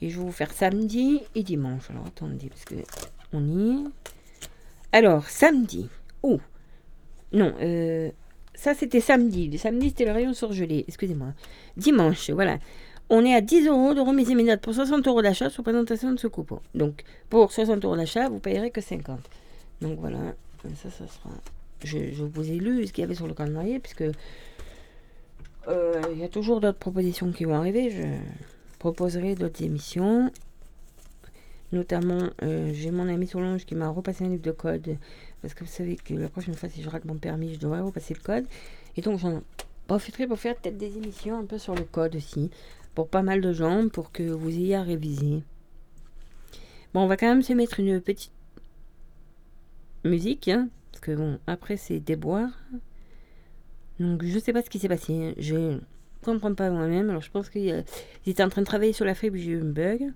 Et 0.03 0.11
je 0.11 0.19
vais 0.19 0.25
vous 0.25 0.33
faire 0.33 0.53
samedi 0.53 1.23
et 1.35 1.43
dimanche. 1.43 1.91
Alors 1.91 2.07
attendez, 2.07 2.49
parce 2.49 2.65
que 2.65 2.75
on 3.33 3.47
y 3.47 3.71
est. 3.71 3.85
Alors, 4.93 5.29
samedi. 5.29 5.89
Oh 6.23 6.41
Non, 7.33 7.55
euh, 7.61 8.11
ça 8.55 8.75
c'était 8.75 9.01
samedi. 9.01 9.49
Le 9.49 9.59
samedi 9.59 9.89
c'était 9.91 10.05
le 10.05 10.13
rayon 10.13 10.33
surgelé. 10.33 10.85
Excusez-moi. 10.89 11.29
Dimanche, 11.77 12.31
voilà. 12.31 12.59
On 13.09 13.25
est 13.25 13.35
à 13.35 13.41
10 13.41 13.69
euros 13.69 13.95
de 13.95 14.01
remise 14.01 14.31
immédiate 14.31 14.61
pour 14.61 14.75
60 14.75 15.07
euros 15.07 15.23
d'achat 15.23 15.49
sur 15.49 15.63
présentation 15.63 16.13
de 16.13 16.19
ce 16.19 16.27
coupon. 16.27 16.61
Donc, 16.75 17.05
pour 17.31 17.53
60 17.53 17.85
euros 17.85 17.97
d'achat, 17.97 18.29
vous 18.29 18.41
payerez 18.41 18.71
que 18.71 18.81
50. 18.81 19.21
Donc 19.81 19.99
voilà, 20.01 20.19
ça, 20.75 20.91
ça 20.91 21.07
sera. 21.07 21.31
Je, 21.85 22.25
vous 22.25 22.51
ai 22.51 22.57
lu 22.57 22.87
ce 22.87 22.93
qu'il 22.93 23.03
y 23.03 23.05
avait 23.05 23.15
sur 23.15 23.29
le 23.29 23.35
calendrier, 23.35 23.79
puisque 23.79 24.05
euh, 25.69 26.03
il 26.13 26.19
y 26.19 26.25
a 26.25 26.29
toujours 26.29 26.61
d'autres 26.61 26.79
propositions 26.79 27.31
qui 27.31 27.45
vont 27.45 27.55
arriver. 27.55 27.91
Je 27.91 28.03
proposerai 28.79 29.35
d'autres 29.35 29.63
émissions. 29.63 30.33
Notamment, 31.73 32.31
euh, 32.43 32.71
j'ai 32.73 32.91
mon 32.91 33.09
ami 33.09 33.27
Solange 33.27 33.65
qui 33.65 33.75
m'a 33.75 33.89
repassé 33.89 34.25
un 34.25 34.29
livre 34.29 34.43
de 34.43 34.53
code. 34.53 34.97
Parce 35.43 35.55
que 35.55 35.65
vous 35.65 35.71
savez 35.71 35.97
que 35.97 36.15
la 36.15 36.29
prochaine 36.29 36.55
fois, 36.55 36.69
si 36.69 36.83
je 36.83 36.89
rate 36.89 37.05
mon 37.05 37.17
permis, 37.17 37.55
je 37.55 37.59
devrais 37.59 37.81
repasser 37.81 38.15
le 38.15 38.21
code. 38.21 38.47
Et 38.97 39.03
donc, 39.03 39.19
j'en 39.19 39.43
profiterai 39.87 40.27
pour 40.27 40.39
faire 40.39 40.57
peut-être 40.57 40.79
des 40.79 40.97
émissions 40.97 41.39
un 41.39 41.45
peu 41.45 41.59
sur 41.59 41.75
le 41.75 41.85
code 41.85 42.17
aussi. 42.17 42.51
Pour 42.95 43.09
pas 43.09 43.23
mal 43.23 43.41
de 43.41 43.53
gens, 43.53 43.89
pour 43.89 44.13
que 44.13 44.23
vous 44.23 44.49
ayez 44.49 44.77
à 44.77 44.83
réviser. 44.83 45.43
Bon, 46.95 47.03
on 47.03 47.07
va 47.09 47.17
quand 47.17 47.29
même 47.29 47.43
se 47.43 47.53
mettre 47.53 47.81
une 47.81 48.01
petite 48.01 48.33
musique. 50.05 50.49
Hein, 50.49 50.69
parce 50.93 51.01
que 51.01 51.13
bon, 51.13 51.39
après, 51.47 51.77
c'est 51.77 51.99
déboire. 51.99 52.51
Donc, 53.99 54.25
je 54.25 54.39
sais 54.39 54.53
pas 54.53 54.63
ce 54.63 54.71
qui 54.71 54.79
s'est 54.79 54.89
passé. 54.89 55.15
Hein. 55.15 55.35
Je 55.37 55.79
comprends 56.23 56.55
pas 56.55 56.71
moi-même. 56.71 57.11
Alors, 57.11 57.23
je 57.23 57.31
pense 57.31 57.51
qu'ils 57.51 57.85
étaient 58.27 58.43
en 58.43 58.49
train 58.49 58.63
de 58.63 58.67
travailler 58.67 58.93
sur 58.93 59.05
la 59.05 59.15
fibre, 59.15 59.37
j'ai 59.37 59.51
eu 59.51 59.61
un 59.61 59.65
bug. 59.65 60.13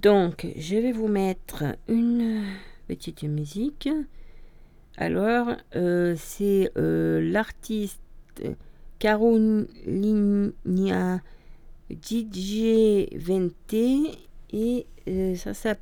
Donc, 0.00 0.46
je 0.56 0.76
vais 0.76 0.92
vous 0.92 1.08
mettre 1.08 1.64
une 1.86 2.44
petite 2.88 3.24
musique. 3.24 3.90
Alors, 4.96 5.48
euh, 5.76 6.14
c'est 6.16 6.70
euh, 6.78 7.20
l'artiste 7.30 8.00
Carolina 8.98 10.50
DJ 11.90 13.06
20 13.14 13.50
et 14.52 14.86
euh, 15.08 15.34
ça, 15.34 15.52
ça, 15.52 15.74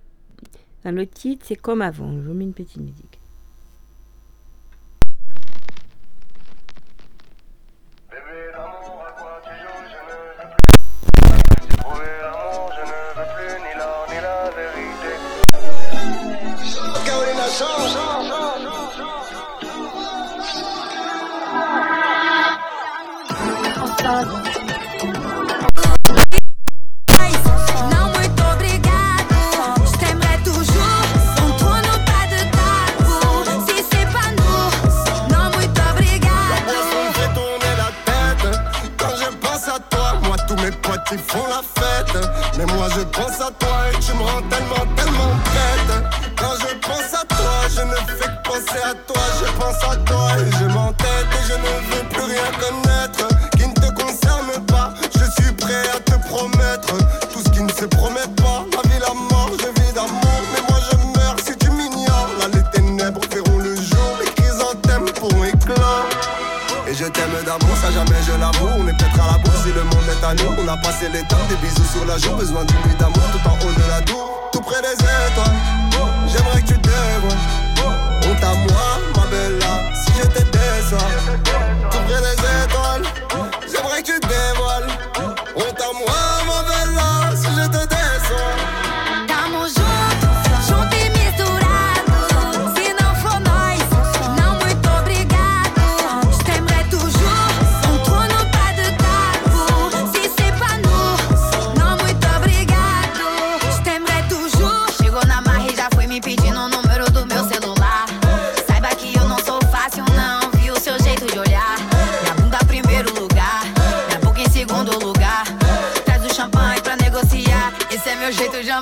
dans 0.83 0.93
le 0.93 1.07
titre, 1.07 1.47
c'est 1.47 1.57
comme 1.57 1.81
avant. 1.81 2.13
Je 2.21 2.27
vous 2.27 2.35
mets 2.35 2.45
une 2.45 2.53
petite 2.53 2.79
musique. 2.79 3.20
Moi 42.81 42.89
je 42.97 43.03
pense 43.03 43.39
à 43.43 43.51
toi 43.59 43.77
et 43.93 43.99
tu 44.01 44.13
me 44.15 44.23
rends 44.23 44.41
tellement, 44.49 44.87
tellement 44.97 45.35
bête. 45.53 45.93
Quand 46.35 46.55
je 46.63 46.75
pense 46.87 47.13
à 47.13 47.25
toi, 47.27 47.55
je 47.77 47.83
ne 47.83 47.99
fais 48.17 48.31
que 48.35 48.49
penser 48.49 48.83
à 48.83 48.95
toi. 49.07 49.23
Je 49.41 49.49
pense 49.61 49.81
à 49.93 49.97
toi 49.97 50.27
et 50.39 50.51
je 50.59 50.65
m'entête 50.65 51.29
et 51.39 51.45
je 51.47 51.57
ne 51.65 51.73
veux 51.91 52.09
plus 52.09 52.23
rien 52.23 52.49
connaître 52.59 53.20
a 70.71 70.77
passé 70.77 71.09
les 71.09 71.23
temps, 71.23 71.45
des 71.49 71.57
bisous 71.57 71.85
sur 71.93 72.05
la 72.05 72.17
joue. 72.17 72.37
Besoin 72.37 72.65
d'une 72.65 72.79
nuit 72.87 72.97
d'amour 72.99 73.23
tout 73.33 73.49
en 73.49 73.55
haut 73.55 73.73
de 73.73 73.89
la 73.89 74.01
tour. 74.03 74.51
Tout 74.53 74.61
près 74.61 74.81
des 74.81 74.93
étoiles, 74.93 75.59
j'aimerais 76.29 76.63
que 76.63 76.69
tu 76.69 76.79
dévoiles. 76.79 77.43
Honte 78.25 78.45
à 78.45 78.55
moi, 78.55 78.87
ma 79.17 79.27
belle 79.27 79.59
là, 79.59 79.91
si 79.95 80.13
j'étais 80.17 80.47
ça. 80.91 80.99
Tout 81.91 81.99
près 82.07 82.21
des 82.21 82.39
étoiles, 82.65 83.03
j'aimerais 83.67 84.03
que 84.03 84.13
tu 84.13 84.21
dévoiles. 84.21 84.90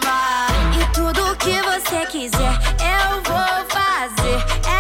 Amar. 0.09 0.49
E 0.81 0.93
tudo 0.93 1.37
que 1.37 1.61
você 1.63 2.07
quiser, 2.07 2.55
eu 2.81 3.23
vou 3.23 3.49
fazer. 3.69 4.39
É 4.67 4.78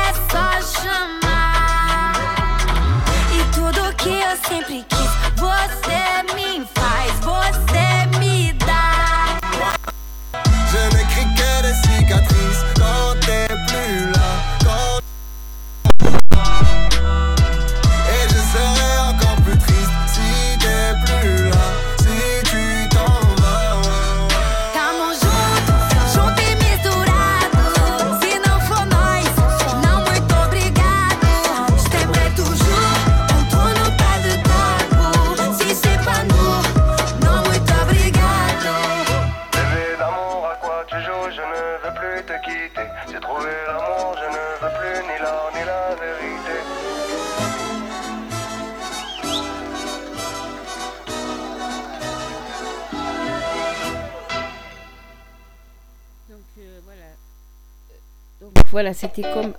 voilà, 58.78 58.94
c'était 58.94 59.22
comme, 59.22 59.54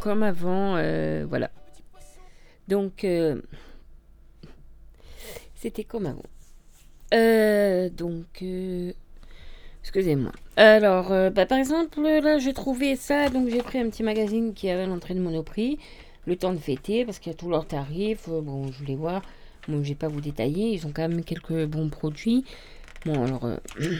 comme 0.00 0.22
avant. 0.22 0.76
euh, 0.76 1.26
voilà. 1.28 1.50
Donc 2.68 3.02
euh, 3.02 3.42
c'était 5.56 5.82
comme 5.82 6.06
avant. 6.06 6.22
Euh, 7.12 7.90
donc 7.90 8.44
excusez-moi. 9.82 10.30
Alors 10.54 11.08
bah, 11.32 11.46
par 11.46 11.58
exemple 11.58 12.00
là 12.00 12.38
j'ai 12.38 12.52
trouvé 12.52 12.94
ça 12.94 13.28
donc 13.28 13.48
j'ai 13.48 13.58
pris 13.58 13.80
un 13.80 13.90
petit 13.90 14.04
magazine 14.04 14.54
qui 14.54 14.70
avait 14.70 14.86
l'entrée 14.86 15.14
de 15.14 15.20
Monoprix. 15.20 15.80
Le 16.26 16.36
temps 16.36 16.52
de 16.52 16.58
fêter 16.58 17.04
parce 17.04 17.18
qu'il 17.18 17.32
y 17.32 17.34
a 17.34 17.36
tous 17.36 17.50
leurs 17.50 17.66
tarifs. 17.66 18.28
Bon 18.28 18.70
je 18.70 18.78
voulais 18.78 18.94
voir. 18.94 19.22
Bon 19.66 19.82
je 19.82 19.88
vais 19.88 19.96
pas 19.96 20.06
vous 20.06 20.20
détailler. 20.20 20.74
Ils 20.74 20.86
ont 20.86 20.92
quand 20.94 21.08
même 21.08 21.24
quelques 21.24 21.64
bons 21.66 21.88
produits. 21.88 22.44
Bon 23.04 23.24
alors 23.24 23.50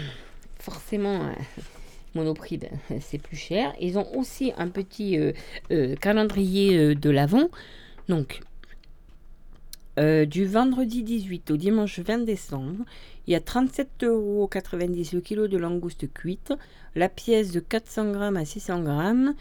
forcément. 0.60 1.32
Monoprix, 2.14 2.59
ben, 2.59 2.71
c'est 3.00 3.19
plus 3.19 3.37
cher. 3.37 3.75
Ils 3.81 3.99
ont 3.99 4.17
aussi 4.17 4.52
un 4.57 4.69
petit 4.69 5.19
euh, 5.19 5.33
euh, 5.71 5.95
calendrier 5.97 6.76
euh, 6.76 6.95
de 6.95 7.11
l'Avent. 7.11 7.49
Donc, 8.09 8.40
du 9.99 10.47
vendredi 10.47 11.02
18 11.02 11.50
au 11.50 11.59
dimanche 11.59 11.99
20 11.99 12.21
décembre, 12.21 12.87
il 13.26 13.35
y 13.35 13.37
a 13.37 13.40
37,90 13.40 14.05
euros 14.07 14.49
le 15.12 15.21
kilo 15.21 15.47
de 15.47 15.59
langouste 15.59 16.11
cuite. 16.11 16.55
La 16.95 17.11
pièce 17.11 17.52
de 17.52 17.61
400 17.61 18.12
grammes 18.12 18.37
à 18.38 18.47
600 18.47 18.83
grammes. 18.83 19.35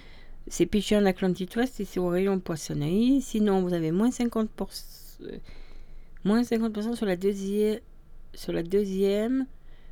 C'est 0.47 0.65
pêché 0.65 0.97
en 0.97 1.05
Atlantique 1.05 1.55
Ouest 1.55 1.79
et 1.79 1.85
c'est 1.85 1.99
au 1.99 2.07
rayon 2.07 2.39
poissonnerie. 2.39 3.21
Sinon, 3.21 3.61
vous 3.61 3.73
avez 3.73 3.91
moins 3.91 4.09
50%, 4.09 4.47
euh, 5.21 5.37
moins 6.23 6.41
50% 6.41 6.95
sur 6.95 7.05
la 7.05 7.15
deuxième. 7.15 7.79
Sur 8.33 8.53
la 8.53 8.63
deuxième 8.63 9.47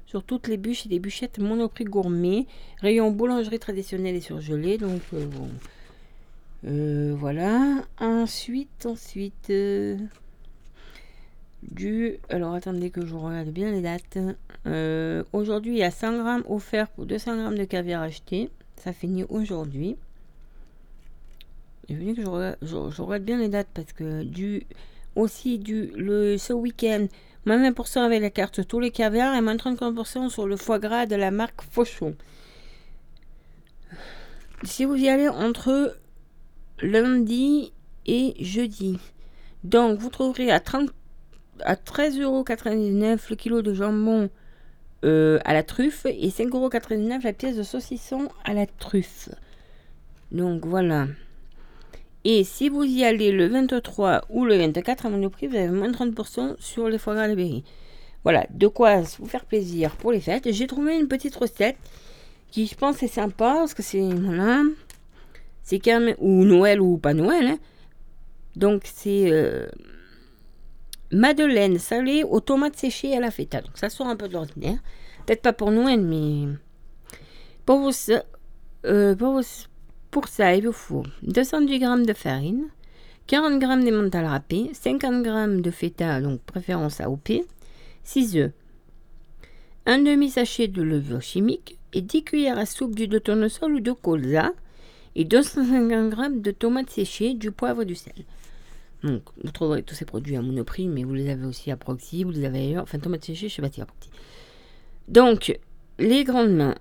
sur 0.07 0.23
toutes 0.23 0.47
les 0.47 0.57
bûches 0.57 0.85
et 0.85 0.89
les 0.89 0.99
bûchettes 0.99 1.37
Monoprix 1.37 1.83
gourmet, 1.83 2.47
rayon 2.81 3.11
boulangerie 3.11 3.59
traditionnelle 3.59 4.15
et 4.15 4.21
surgelée. 4.21 4.77
Donc 4.77 5.01
euh, 5.13 5.27
Euh, 6.65 7.13
voilà. 7.15 7.83
Ensuite, 7.99 8.85
ensuite 8.85 9.49
euh, 9.51 9.97
du. 11.61 12.17
Alors 12.29 12.53
attendez 12.53 12.89
que 12.89 13.05
je 13.05 13.13
regarde 13.13 13.49
bien 13.49 13.71
les 13.71 13.81
dates. 13.81 14.17
Aujourd'hui, 15.33 15.73
il 15.73 15.77
y 15.77 15.83
a 15.83 15.91
100 15.91 16.17
grammes 16.17 16.43
offerts 16.47 16.89
pour 16.89 17.05
200 17.05 17.35
grammes 17.37 17.57
de 17.57 17.65
caviar 17.65 18.01
acheté. 18.01 18.49
Ça 18.77 18.93
finit 18.93 19.25
aujourd'hui. 19.29 19.97
Est 21.89 22.15
que 22.15 22.21
je 22.21 22.27
regarde, 22.27 22.57
je, 22.61 22.67
je 22.89 23.01
regarde 23.01 23.23
bien 23.23 23.37
les 23.37 23.47
dates 23.49 23.69
parce 23.73 23.93
que 23.93 24.23
du 24.23 24.63
aussi 25.15 25.57
du 25.57 25.87
le 25.95 26.37
ce 26.37 26.53
week-end 26.53 27.07
moins 27.47 27.71
20% 27.71 28.01
avec 28.01 28.21
la 28.21 28.29
carte 28.29 28.67
tous 28.67 28.79
les 28.79 28.91
caviars 28.91 29.33
et 29.33 29.41
moins 29.41 29.55
30% 29.55 30.29
sur 30.29 30.45
le 30.47 30.57
foie 30.57 30.79
gras 30.79 31.05
de 31.05 31.15
la 31.15 31.31
marque 31.31 31.61
Fauchon. 31.71 32.15
Si 34.63 34.83
vous 34.83 34.95
y 34.95 35.07
allez 35.07 35.29
entre 35.29 35.97
lundi 36.81 37.71
et 38.05 38.35
jeudi, 38.43 38.99
donc 39.63 39.97
vous 39.97 40.09
trouverez 40.09 40.51
à, 40.51 40.59
30, 40.59 40.89
à 41.61 41.75
13,99€ 41.75 43.29
le 43.29 43.35
kilo 43.35 43.61
de 43.61 43.73
jambon 43.73 44.29
euh, 45.05 45.39
à 45.45 45.53
la 45.53 45.63
truffe 45.63 46.05
et 46.05 46.29
5,99€ 46.29 47.23
la 47.23 47.33
pièce 47.33 47.55
de 47.55 47.63
saucisson 47.63 48.27
à 48.43 48.53
la 48.53 48.65
truffe. 48.65 49.29
Donc 50.31 50.65
voilà. 50.65 51.07
Et 52.29 52.43
si 52.43 52.67
vous 52.67 52.83
y 52.83 53.05
allez 53.05 53.31
le 53.31 53.47
23 53.47 54.25
ou 54.29 54.43
le 54.43 54.57
24 54.57 55.05
à 55.05 55.09
Monoprix, 55.09 55.47
vous 55.47 55.55
avez 55.55 55.69
moins 55.69 55.87
de 55.89 55.95
30% 55.95 56.55
sur 56.59 56.89
les 56.89 56.97
foie 56.97 57.13
gras 57.13 57.23
à 57.23 57.27
la 57.27 57.35
berry. 57.35 57.63
Voilà, 58.23 58.45
de 58.49 58.67
quoi 58.67 58.99
vous 59.19 59.27
faire 59.27 59.45
plaisir 59.45 59.95
pour 59.95 60.11
les 60.11 60.19
fêtes. 60.19 60.51
J'ai 60.51 60.67
trouvé 60.67 60.97
une 60.99 61.07
petite 61.07 61.35
recette 61.37 61.77
qui, 62.51 62.67
je 62.67 62.75
pense, 62.75 63.01
est 63.01 63.07
sympa 63.07 63.53
parce 63.59 63.73
que 63.73 63.81
c'est. 63.83 64.01
Voilà. 64.01 64.61
C'est 65.63 65.79
quand 65.79 66.01
même. 66.01 66.15
Ou 66.19 66.43
Noël 66.43 66.81
ou 66.81 66.97
pas 66.97 67.13
Noël. 67.13 67.45
hein. 67.47 67.59
Donc 68.57 68.81
c'est. 68.83 69.31
euh, 69.31 69.67
Madeleine 71.13 71.79
salée 71.79 72.23
aux 72.23 72.41
tomates 72.41 72.75
séchées 72.75 73.15
à 73.15 73.21
la 73.21 73.31
feta. 73.31 73.61
Donc 73.61 73.77
ça 73.77 73.89
sort 73.89 74.07
un 74.07 74.17
peu 74.17 74.27
de 74.27 74.33
l'ordinaire. 74.33 74.79
Peut-être 75.25 75.41
pas 75.41 75.53
pour 75.53 75.71
Noël, 75.71 76.01
mais. 76.01 76.47
Pour 77.65 77.79
vous. 77.79 77.91
ça- 77.93 78.23
euh, 78.85 79.15
pour, 79.15 79.33
vous- 79.35 79.67
pour 80.11 80.27
ça, 80.27 80.55
il 80.55 80.65
vous 80.65 80.71
faut 80.71 81.03
210 81.23 81.79
g 81.79 82.05
de 82.05 82.13
farine, 82.13 82.65
40 83.27 83.61
g 83.61 83.83
d'émental 83.83 84.25
râpé, 84.25 84.69
50 84.73 85.25
g 85.25 85.61
de 85.61 85.71
feta, 85.71 86.21
donc 86.21 86.41
préférence 86.41 87.01
AOP, 87.01 87.43
6 88.03 88.37
œufs, 88.37 88.51
un 89.85 89.99
demi-sachet 89.99 90.67
de 90.67 90.81
levure 90.81 91.21
chimique 91.21 91.77
et 91.93 92.01
10 92.01 92.23
cuillères 92.23 92.57
à 92.57 92.65
soupe 92.65 92.95
d'huile 92.95 93.09
de 93.09 93.19
tournesol 93.19 93.75
ou 93.75 93.79
de 93.79 93.91
colza 93.91 94.51
et 95.15 95.25
250 95.25 96.15
g 96.15 96.41
de 96.41 96.51
tomates 96.51 96.89
séchées, 96.89 97.33
du 97.33 97.51
poivre 97.51 97.81
et 97.81 97.85
du 97.85 97.95
sel. 97.95 98.25
Donc, 99.03 99.23
vous 99.43 99.51
trouverez 99.51 99.83
tous 99.83 99.95
ces 99.95 100.05
produits 100.05 100.35
à 100.35 100.41
Monoprix, 100.41 100.87
mais 100.87 101.03
vous 101.03 101.13
les 101.13 101.29
avez 101.29 101.45
aussi 101.45 101.71
à 101.71 101.77
Proxy, 101.77 102.23
vous 102.23 102.31
les 102.31 102.45
avez 102.45 102.59
ailleurs. 102.59 102.83
Enfin, 102.83 102.99
tomates 102.99 103.25
séchées, 103.25 103.47
je 103.47 103.55
sais 103.55 103.61
pas 103.61 103.71
si 103.71 103.81
à 103.81 103.85
Proxy. 103.85 104.09
Donc, 105.07 105.59
les 105.99 106.23
grandes 106.23 106.51
mains. 106.53 106.75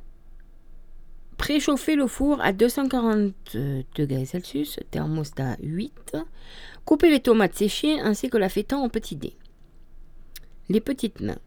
Préchauffez 1.39 1.97
le 1.97 2.07
four 2.07 2.41
à 2.41 2.53
240 2.53 3.35
degrés 3.95 4.25
Celsius, 4.25 4.81
thermostat 4.91 5.57
8. 5.63 6.17
Coupez 6.85 7.11
les 7.11 7.21
tomates 7.21 7.55
séchées 7.55 8.01
ainsi 8.01 8.31
que 8.31 8.39
la 8.39 8.49
feta 8.49 8.77
en 8.79 8.89
petits 8.89 9.17
dés. 9.17 9.37
Les 10.69 10.81
petites 10.81 11.21
mains. 11.21 11.39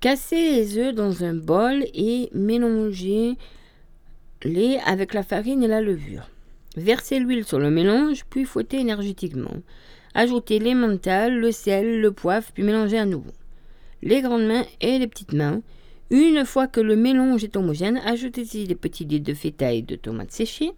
Cassez 0.00 0.52
les 0.52 0.78
œufs 0.78 0.94
dans 0.94 1.24
un 1.24 1.34
bol 1.34 1.84
et 1.94 2.28
mélangez-les 2.32 3.38
avec 4.84 5.14
la 5.14 5.22
farine 5.22 5.62
et 5.62 5.68
la 5.68 5.80
levure. 5.80 6.28
Versez 6.76 7.18
l'huile 7.18 7.44
sur 7.44 7.58
le 7.58 7.70
mélange, 7.70 8.24
puis 8.28 8.44
fouettez 8.44 8.80
énergétiquement. 8.80 9.54
Ajoutez 10.14 10.58
l'emmental, 10.58 11.38
le 11.38 11.52
sel, 11.52 12.00
le 12.00 12.12
poivre, 12.12 12.50
puis 12.52 12.62
mélangez 12.62 12.98
à 12.98 13.06
nouveau. 13.06 13.32
Les 14.02 14.22
grandes 14.22 14.46
mains 14.46 14.64
et 14.80 14.98
les 14.98 15.06
petites 15.06 15.32
mains. 15.32 15.62
Une 16.10 16.44
fois 16.44 16.66
que 16.66 16.80
le 16.80 16.96
mélange 16.96 17.44
est 17.44 17.56
homogène, 17.56 17.98
ajoutez-y 18.04 18.66
les 18.66 18.74
petits 18.74 19.06
dés 19.06 19.20
de 19.20 19.34
feta 19.34 19.72
et 19.72 19.82
de 19.82 19.96
tomates 19.96 20.32
séchées. 20.32 20.72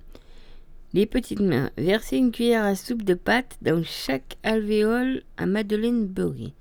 Les 0.95 1.06
petites 1.06 1.40
mains, 1.40 1.71
versez 1.76 2.16
une 2.16 2.30
cuillère 2.33 2.64
à 2.64 2.75
soupe 2.75 3.02
de 3.02 3.14
pâte 3.14 3.59
dans 3.61 3.83
chaque 3.85 4.37
alvéole 4.42 5.23
à 5.37 5.47
madeleine 5.47 6.06
beurrée. 6.06 6.54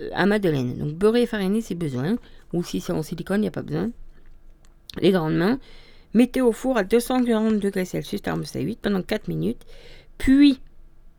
Euh, 0.00 0.10
À 0.14 0.24
madeleine. 0.26 0.78
Donc 0.78 0.94
beurré 0.94 1.22
et 1.22 1.26
fariné 1.26 1.60
si 1.60 1.74
besoin. 1.74 2.16
Ou 2.52 2.62
si 2.62 2.80
c'est 2.80 2.92
en 2.92 3.02
silicone, 3.02 3.38
il 3.38 3.42
n'y 3.42 3.48
a 3.48 3.52
pas 3.52 3.62
besoin. 3.62 3.90
Les 5.00 5.10
grandes 5.10 5.36
mains. 5.36 5.58
Mettez 6.14 6.40
au 6.40 6.52
four 6.52 6.78
à 6.78 6.84
240 6.84 7.58
degrés 7.58 7.84
Celsius, 7.84 8.22
thermostat 8.22 8.60
8 8.60 8.78
pendant 8.80 9.02
4 9.02 9.28
minutes. 9.28 9.66
Puis 10.16 10.60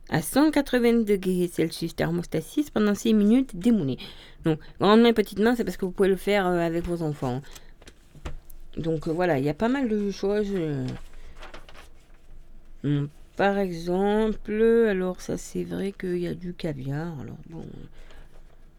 à 0.10 0.22
180 0.22 1.04
degrés 1.06 1.48
Celsius, 1.48 1.96
thermostat 1.96 2.42
6 2.42 2.70
pendant 2.70 2.96
6 2.96 3.14
minutes, 3.14 3.56
démoulez. 3.56 3.98
Donc, 4.46 4.60
grande 4.80 5.02
main, 5.02 5.14
petite 5.14 5.40
main, 5.40 5.56
c'est 5.56 5.64
parce 5.66 5.78
que 5.78 5.86
vous 5.86 5.92
pouvez 5.92 6.10
le 6.10 6.16
faire 6.16 6.48
euh, 6.48 6.60
avec 6.60 6.86
vos 6.86 7.02
enfants. 7.02 7.42
Donc 8.78 9.08
euh, 9.08 9.12
voilà, 9.12 9.40
il 9.40 9.46
y 9.46 9.50
a 9.50 9.54
pas 9.54 9.70
mal 9.70 9.90
de 9.90 10.12
choses. 10.12 10.52
euh. 10.54 10.86
Hum, 12.84 13.10
Par 13.36 13.58
exemple, 13.58 14.52
alors 14.90 15.22
ça 15.22 15.38
c'est 15.38 15.64
vrai 15.64 15.92
qu'il 15.92 16.18
y 16.20 16.28
a 16.28 16.34
du 16.34 16.54
caviar. 16.54 17.20
Alors 17.20 17.38
bon, 17.50 17.66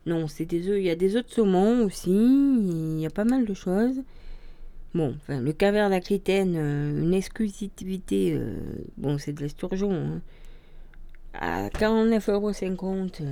non, 0.07 0.26
c'est 0.29 0.44
des 0.46 0.68
œufs. 0.68 0.79
Il 0.79 0.85
y 0.85 0.90
a 0.90 0.96
des 0.96 1.16
œufs 1.16 1.26
de 1.26 1.31
saumon 1.31 1.85
aussi. 1.85 2.11
Il 2.11 3.00
y 3.00 3.07
a 3.07 3.11
pas 3.11 3.24
mal 3.24 3.44
de 3.44 3.55
choses. 3.55 4.03
Bon, 4.94 5.14
enfin, 5.22 5.40
le 5.40 5.53
caviar 5.53 5.90
d'Aquitaine, 5.90 6.55
euh, 6.57 7.03
une 7.03 7.12
exclusivité. 7.14 8.38
bon, 8.96 9.18
c'est 9.18 9.33
de 9.33 9.42
l'esturgeon. 9.42 9.92
hein. 9.92 10.20
À 11.38 11.68
49,50€. 11.68 13.22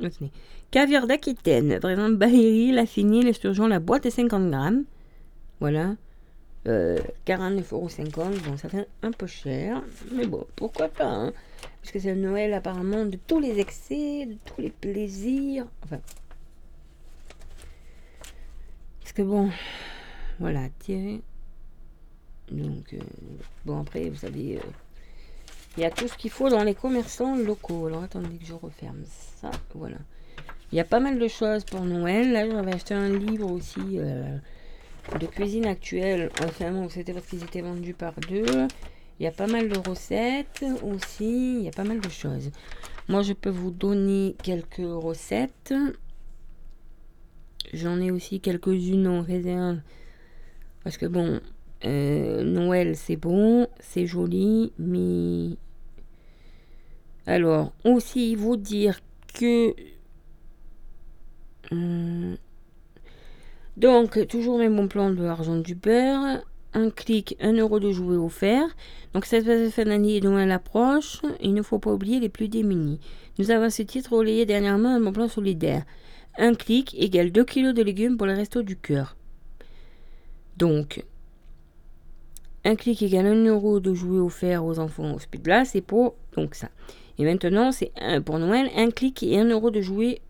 euh. 0.00 0.08
Caviar 0.70 1.06
d'Aquitaine, 1.06 1.78
par 1.80 1.90
exemple, 1.90 2.16
Bailly, 2.16 2.72
la 2.72 2.84
finie, 2.84 3.22
l'esturgeon, 3.22 3.68
la 3.68 3.78
boîte 3.80 4.06
est 4.06 4.10
50 4.10 4.50
grammes. 4.50 4.84
Voilà. 5.60 5.94
Euh, 6.66 6.98
49,50€, 7.26 8.10
bon, 8.44 8.56
ça 8.56 8.68
fait 8.68 8.88
un 9.02 9.12
peu 9.12 9.26
cher. 9.26 9.82
Mais 10.12 10.26
bon, 10.26 10.46
pourquoi 10.56 10.88
pas, 10.88 11.06
hein 11.06 11.32
Parce 11.80 11.92
que 11.92 11.98
c'est 12.00 12.14
le 12.14 12.20
Noël, 12.20 12.52
apparemment, 12.52 13.06
de 13.06 13.16
tous 13.26 13.40
les 13.40 13.60
excès, 13.60 14.26
de 14.26 14.36
tous 14.44 14.60
les 14.60 14.70
plaisirs. 14.70 15.66
Enfin. 15.84 16.00
Parce 19.00 19.12
que 19.12 19.22
bon, 19.22 19.50
voilà, 20.38 20.68
tirer. 20.80 21.22
Donc, 22.50 22.92
euh, 22.92 22.98
bon, 23.64 23.80
après, 23.80 24.10
vous 24.10 24.16
savez, 24.16 24.56
euh, 24.58 24.70
il 25.76 25.82
y 25.82 25.86
a 25.86 25.90
tout 25.90 26.08
ce 26.08 26.16
qu'il 26.16 26.30
faut 26.30 26.48
dans 26.48 26.64
les 26.64 26.74
commerçants 26.74 27.36
locaux. 27.36 27.86
Alors, 27.86 28.02
attendez 28.02 28.36
que 28.36 28.46
je 28.46 28.54
referme 28.54 29.02
ça. 29.40 29.50
Voilà. 29.74 29.98
Il 30.72 30.76
y 30.76 30.80
a 30.80 30.84
pas 30.84 31.00
mal 31.00 31.18
de 31.18 31.28
choses 31.28 31.64
pour 31.64 31.82
Noël. 31.82 32.32
Là, 32.32 32.48
j'avais 32.48 32.74
acheté 32.74 32.94
un 32.94 33.08
livre 33.08 33.50
aussi 33.50 33.80
euh, 33.94 34.36
de 35.18 35.26
cuisine 35.26 35.66
actuelle. 35.66 36.30
Enfin, 36.44 36.88
c'était 36.90 37.12
parce 37.12 37.26
qu'ils 37.26 37.42
étaient 37.42 37.62
vendus 37.62 37.94
par 37.94 38.14
deux. 38.28 38.66
Il 39.18 39.24
y 39.24 39.26
a 39.26 39.32
pas 39.32 39.46
mal 39.46 39.68
de 39.68 39.78
recettes 39.88 40.64
aussi. 40.82 41.58
Il 41.58 41.62
y 41.62 41.68
a 41.68 41.72
pas 41.72 41.84
mal 41.84 42.00
de 42.00 42.08
choses. 42.08 42.50
Moi, 43.08 43.22
je 43.22 43.32
peux 43.32 43.50
vous 43.50 43.70
donner 43.70 44.36
quelques 44.42 44.76
recettes. 44.78 45.74
J'en 47.72 48.00
ai 48.00 48.10
aussi 48.10 48.40
quelques-unes 48.40 49.06
en 49.06 49.22
réserve. 49.22 49.78
Parce 50.84 50.98
que 50.98 51.06
bon, 51.06 51.40
euh, 51.84 52.42
Noël, 52.42 52.96
c'est 52.96 53.16
bon, 53.16 53.66
c'est 53.80 54.06
joli, 54.06 54.72
mais... 54.78 55.56
Alors, 57.26 57.72
aussi 57.84 58.34
vous 58.34 58.56
dire 58.56 59.00
que... 59.34 59.74
Hum, 61.70 62.36
donc, 63.78 64.26
toujours 64.26 64.58
mes 64.58 64.68
bons 64.68 64.88
plans 64.88 65.10
de 65.10 65.22
l'argent 65.22 65.56
du 65.56 65.76
beurre. 65.76 66.42
Un 66.74 66.90
clic, 66.90 67.36
un 67.40 67.52
euro 67.52 67.78
de 67.78 67.92
jouet 67.92 68.16
offert. 68.16 68.66
Donc, 69.14 69.24
cette 69.24 69.70
fin 69.70 69.84
d'année 69.84 70.16
et 70.16 70.20
Noël 70.20 70.50
approche. 70.50 71.22
Il 71.40 71.54
ne 71.54 71.62
faut 71.62 71.78
pas 71.78 71.92
oublier 71.92 72.18
les 72.18 72.28
plus 72.28 72.48
démunis. 72.48 72.98
Nous 73.38 73.52
avons 73.52 73.70
ce 73.70 73.82
titre 73.82 74.16
relayé 74.16 74.46
dernièrement 74.46 74.96
un 74.96 75.00
bon 75.00 75.12
plan 75.12 75.28
solidaire. 75.28 75.84
Un 76.38 76.54
clic 76.54 76.96
égale 76.98 77.30
2 77.30 77.44
kg 77.44 77.72
de 77.72 77.82
légumes 77.82 78.16
pour 78.16 78.26
les 78.26 78.34
restos 78.34 78.62
du 78.62 78.76
cœur. 78.76 79.16
Donc, 80.56 81.04
un 82.64 82.74
clic 82.74 83.02
égale 83.02 83.26
1 83.26 83.44
euro 83.46 83.80
de 83.80 83.94
jouets 83.94 84.18
offerts 84.18 84.64
aux 84.64 84.78
enfants 84.78 85.14
au 85.14 85.18
Speedblas, 85.18 85.66
c'est 85.66 85.80
pour 85.80 86.14
ça. 86.52 86.68
Et 87.18 87.24
maintenant, 87.24 87.72
c'est 87.72 87.92
pour 88.24 88.38
Noël, 88.38 88.68
un 88.76 88.90
clic 88.90 89.22
et 89.22 89.38
1 89.38 89.48
euro 89.50 89.70
de 89.70 89.80
jouets 89.80 90.20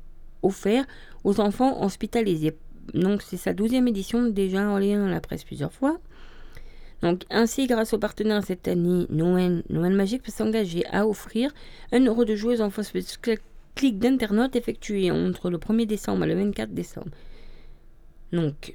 offerts 0.42 0.86
aux 1.24 1.40
enfants 1.40 1.84
hospitalisés. 1.84 2.56
Donc, 2.94 3.22
c'est 3.22 3.36
sa 3.36 3.52
12e 3.52 3.86
édition, 3.88 4.28
déjà 4.28 4.68
en 4.68 4.78
lien 4.78 5.04
à 5.06 5.10
la 5.10 5.20
presse 5.20 5.44
plusieurs 5.44 5.72
fois. 5.72 5.98
Donc, 7.02 7.24
ainsi, 7.30 7.66
grâce 7.66 7.92
aux 7.92 7.98
partenaires 7.98 8.42
cette 8.42 8.66
année, 8.66 9.06
Noël, 9.10 9.62
Noël 9.68 9.92
Magique 9.92 10.22
peut 10.22 10.32
s'engager 10.32 10.84
à 10.86 11.06
offrir 11.06 11.52
1 11.92 12.04
euro 12.06 12.24
de 12.24 12.34
jouets 12.34 12.60
aux 12.60 12.62
enfants 12.62 12.80
hospitalisés 12.80 13.40
clic 13.74 13.98
d'internautes 13.98 14.56
effectué 14.56 15.10
entre 15.12 15.50
le 15.50 15.58
1er 15.58 15.86
décembre 15.86 16.24
et 16.24 16.28
le 16.28 16.34
24 16.34 16.72
décembre. 16.72 17.10
Donc, 18.32 18.74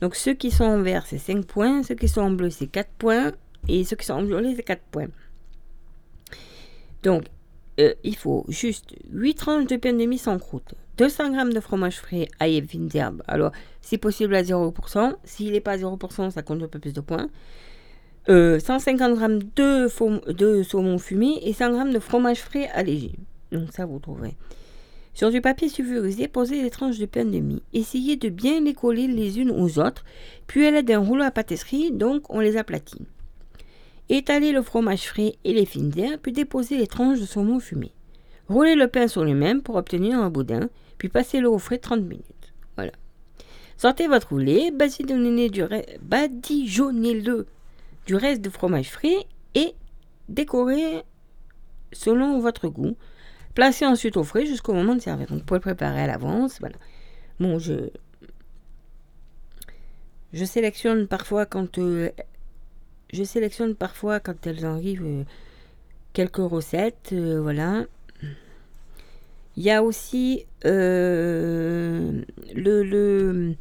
donc 0.00 0.14
ceux 0.14 0.34
qui 0.34 0.50
sont 0.50 0.64
en 0.64 0.82
vert, 0.82 1.06
c'est 1.06 1.18
5 1.18 1.46
points, 1.46 1.82
ceux 1.82 1.96
qui 1.96 2.08
sont 2.08 2.20
en 2.20 2.30
bleu, 2.30 2.50
c'est 2.50 2.68
4 2.68 2.90
points, 2.90 3.32
et 3.68 3.84
ceux 3.84 3.96
qui 3.96 4.06
sont 4.06 4.14
en 4.14 4.22
violet, 4.22 4.54
c'est 4.54 4.62
4 4.62 4.82
points. 4.82 5.08
Donc, 7.02 7.24
euh, 7.78 7.94
il 8.04 8.16
faut 8.16 8.44
juste 8.48 8.94
8 9.12 9.34
tranches 9.34 9.66
de 9.66 9.76
pain 9.76 9.92
de 9.92 10.04
mie 10.04 10.18
sans 10.18 10.38
croûte, 10.38 10.74
200 10.98 11.34
g 11.34 11.54
de 11.54 11.60
fromage 11.60 11.98
frais 11.98 12.28
et 12.44 12.62
fines 12.62 12.90
herbes. 12.94 13.22
Alors, 13.26 13.52
si 13.80 13.98
possible 13.98 14.34
à 14.34 14.42
0%, 14.42 15.14
s'il 15.24 15.52
n'est 15.52 15.60
pas 15.60 15.72
à 15.72 15.76
0%, 15.78 16.30
ça 16.30 16.42
compte 16.42 16.62
un 16.62 16.68
peu 16.68 16.78
plus 16.78 16.92
de 16.92 17.00
points. 17.00 17.28
Euh, 18.28 18.58
150 18.58 19.18
g 19.18 19.46
de, 19.56 20.32
de 20.32 20.62
saumon 20.62 20.98
fumé 20.98 21.40
et 21.42 21.52
100 21.52 21.86
g 21.86 21.92
de 21.92 21.98
fromage 21.98 22.40
frais 22.40 22.68
allégé. 22.74 23.12
Donc 23.52 23.72
ça, 23.72 23.86
vous 23.86 23.98
trouverez. 23.98 24.36
Sur 25.14 25.30
du 25.30 25.40
papier 25.40 25.68
sulfurisé, 25.68 26.28
posez 26.28 26.62
les 26.62 26.70
tranches 26.70 26.98
de 26.98 27.06
pain 27.06 27.24
de 27.24 27.38
mie. 27.38 27.62
Essayez 27.72 28.16
de 28.16 28.28
bien 28.28 28.60
les 28.60 28.74
coller 28.74 29.06
les 29.06 29.40
unes 29.40 29.50
aux 29.50 29.78
autres, 29.78 30.04
puis 30.46 30.66
à 30.66 30.70
l'aide 30.70 30.86
d'un 30.86 30.98
rouleau 30.98 31.24
à 31.24 31.30
pâtisserie, 31.30 31.90
donc 31.90 32.22
on 32.28 32.40
les 32.40 32.56
aplatit. 32.56 33.06
Étalez 34.12 34.50
le 34.50 34.60
fromage 34.60 35.06
frais 35.06 35.36
et 35.44 35.52
les 35.52 35.64
fines 35.64 35.96
herbes, 35.96 36.20
puis 36.20 36.32
déposez 36.32 36.76
les 36.76 36.88
tranches 36.88 37.20
de 37.20 37.26
saumon 37.26 37.60
fumé. 37.60 37.92
Roulez 38.48 38.74
le 38.74 38.88
pain 38.88 39.06
sur 39.06 39.24
lui-même 39.24 39.62
pour 39.62 39.76
obtenir 39.76 40.18
un 40.18 40.30
boudin, 40.30 40.68
puis 40.98 41.08
passez-le 41.08 41.48
au 41.48 41.58
frais 41.58 41.78
30 41.78 42.00
minutes. 42.00 42.52
Voilà. 42.74 42.90
Sortez 43.76 44.08
votre 44.08 44.30
roulé, 44.30 44.72
badigeonnez-le 44.72 45.48
du, 48.06 48.14
reste 48.16 48.42
de 48.42 48.50
fromage 48.50 48.90
frais 48.90 49.26
et 49.54 49.74
décorez 50.28 51.04
selon 51.92 52.40
votre 52.40 52.68
goût. 52.68 52.96
Placez 53.54 53.86
ensuite 53.86 54.16
au 54.16 54.24
frais 54.24 54.44
jusqu'au 54.44 54.74
moment 54.74 54.96
de 54.96 55.00
servir. 55.00 55.28
Donc, 55.28 55.38
vous 55.38 55.44
pouvez 55.44 55.58
le 55.58 55.62
préparer 55.62 56.02
à 56.02 56.08
l'avance. 56.08 56.58
Voilà. 56.58 56.76
Bon, 57.38 57.60
je, 57.60 57.90
je 60.32 60.44
sélectionne 60.44 61.06
parfois 61.06 61.46
quand 61.46 61.78
euh, 61.78 62.10
je 63.12 63.24
sélectionne 63.24 63.74
parfois 63.74 64.20
quand 64.20 64.46
elles 64.46 64.64
arrivent 64.64 65.04
euh, 65.04 65.24
quelques 66.12 66.36
recettes. 66.36 67.10
euh, 67.12 67.40
voilà. 67.40 67.84
Il 69.56 69.64
y 69.64 69.70
a 69.70 69.82
aussi 69.82 70.46
euh, 70.64 72.22
le, 72.54 72.82
le 72.82 73.54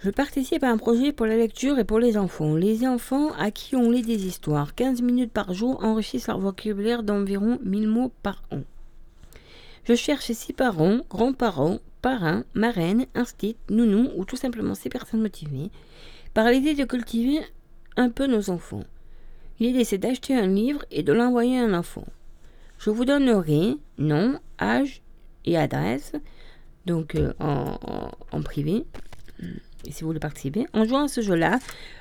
je 0.00 0.10
participe 0.10 0.62
à 0.62 0.70
un 0.70 0.76
projet 0.76 1.12
pour 1.12 1.26
la 1.26 1.36
lecture 1.36 1.76
et 1.80 1.84
pour 1.84 1.98
les 1.98 2.16
enfants. 2.16 2.54
Les 2.54 2.86
enfants 2.86 3.32
à 3.32 3.50
qui 3.50 3.74
on 3.74 3.90
lit 3.90 4.02
des 4.02 4.26
histoires, 4.26 4.76
15 4.76 5.02
minutes 5.02 5.32
par 5.32 5.52
jour, 5.52 5.84
enrichissent 5.84 6.28
leur 6.28 6.38
vocabulaire 6.38 7.02
d'environ 7.02 7.58
1000 7.64 7.88
mots 7.88 8.12
par 8.22 8.44
an. 8.52 8.60
Je 9.82 9.94
cherche 9.94 10.30
six 10.30 10.52
parents, 10.52 11.00
grands-parents, 11.10 11.80
parrains, 12.00 12.44
marraines, 12.54 13.06
instit, 13.16 13.56
nounous 13.70 14.10
ou 14.16 14.24
tout 14.24 14.36
simplement 14.36 14.76
ces 14.76 14.88
personnes 14.88 15.20
motivées 15.20 15.70
par 16.32 16.48
l'idée 16.48 16.74
de 16.74 16.84
cultiver 16.84 17.40
un 17.98 18.08
peu 18.08 18.26
nos 18.26 18.48
enfants. 18.48 18.84
L'idée 19.60 19.84
c'est 19.84 19.98
d'acheter 19.98 20.34
un 20.34 20.46
livre 20.46 20.82
et 20.90 21.02
de 21.02 21.12
l'envoyer 21.12 21.58
à 21.58 21.64
un 21.64 21.74
enfant. 21.74 22.06
Je 22.78 22.88
vous 22.90 23.04
donnerai 23.04 23.76
nom, 23.98 24.38
âge 24.60 25.02
et 25.44 25.56
adresse, 25.58 26.12
donc 26.86 27.14
euh, 27.16 27.32
en, 27.40 27.76
en- 28.30 28.42
privé, 28.42 28.84
si 29.90 30.00
vous 30.02 30.08
voulez 30.08 30.20
participer. 30.20 30.66
En 30.72 30.84
jouant 30.84 31.04
à 31.04 31.08
ce 31.08 31.20
jeu-là, 31.20 31.58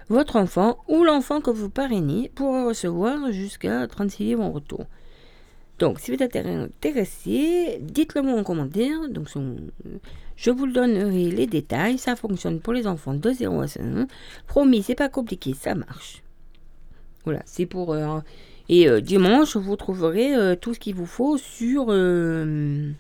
votre 0.07 0.35
enfant 0.35 0.77
ou 0.87 1.03
l'enfant 1.03 1.41
que 1.41 1.49
vous 1.49 1.69
parrainez 1.69 2.29
pourra 2.35 2.65
recevoir 2.65 3.31
jusqu'à 3.31 3.87
36 3.87 4.23
livres 4.23 4.43
en 4.43 4.51
retour. 4.51 4.85
Donc, 5.79 5.99
si 5.99 6.09
vous 6.15 6.21
êtes 6.23 6.35
intéressé, 6.35 7.79
dites-le 7.81 8.21
moi 8.23 8.39
en 8.39 8.43
commentaire. 8.43 9.09
Donc, 9.09 9.29
je 10.37 10.51
vous 10.51 10.67
donnerai 10.67 11.31
les 11.31 11.47
détails. 11.47 11.97
Ça 11.97 12.15
fonctionne 12.15 12.61
pour 12.61 12.71
les 12.73 12.87
enfants 12.87 13.15
de 13.15 13.31
0 13.31 13.61
à 13.61 13.67
5 13.67 13.81
ans. 13.83 14.07
Promis, 14.45 14.83
c'est 14.83 14.95
pas 14.95 15.09
compliqué, 15.09 15.53
ça 15.53 15.75
marche. 15.75 16.23
Voilà, 17.25 17.41
c'est 17.45 17.65
pour. 17.65 17.91
euh, 17.93 18.19
et 18.69 18.87
euh, 18.87 19.01
dimanche, 19.01 19.57
vous 19.57 19.75
trouverez 19.75 20.35
euh, 20.35 20.55
tout 20.55 20.73
ce 20.73 20.79
qu'il 20.79 20.95
vous 20.95 21.05
faut 21.05 21.37
sur. 21.37 21.87
le, 21.87 22.93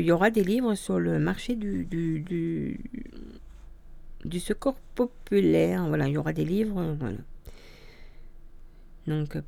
il 0.00 0.04
y 0.04 0.12
aura 0.12 0.30
des 0.30 0.42
livres 0.44 0.74
sur 0.74 0.98
le 0.98 1.18
marché 1.18 1.54
du, 1.54 1.84
du, 1.84 2.20
du, 2.20 2.80
du 4.24 4.40
secours 4.40 4.76
populaire. 4.94 5.86
Voilà, 5.88 6.08
il 6.08 6.14
y 6.14 6.18
aura 6.18 6.32
des 6.32 6.44
livres. 6.44 6.96
Donc, 9.06 9.38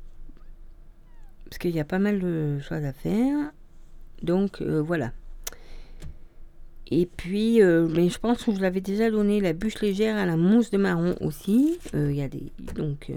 parce 1.45 1.57
qu'il 1.57 1.71
y 1.75 1.79
a 1.79 1.85
pas 1.85 1.99
mal 1.99 2.19
de 2.19 2.59
choses 2.59 2.85
à 2.85 2.93
faire. 2.93 3.51
Donc, 4.21 4.61
euh, 4.61 4.81
voilà. 4.81 5.11
Et 6.87 7.05
puis, 7.05 7.61
euh, 7.61 7.87
je 7.87 8.17
pense 8.17 8.43
que 8.43 8.53
je 8.53 8.59
l'avais 8.61 8.81
déjà 8.81 9.09
donné 9.09 9.39
la 9.39 9.53
bûche 9.53 9.81
légère 9.81 10.17
à 10.17 10.25
la 10.25 10.35
mousse 10.35 10.71
de 10.71 10.77
marron 10.77 11.15
aussi. 11.21 11.79
Euh, 11.95 12.11
Il 12.11 12.17
y 12.17 12.21
a 12.21 12.27
des. 12.27 12.51
Donc. 12.75 13.11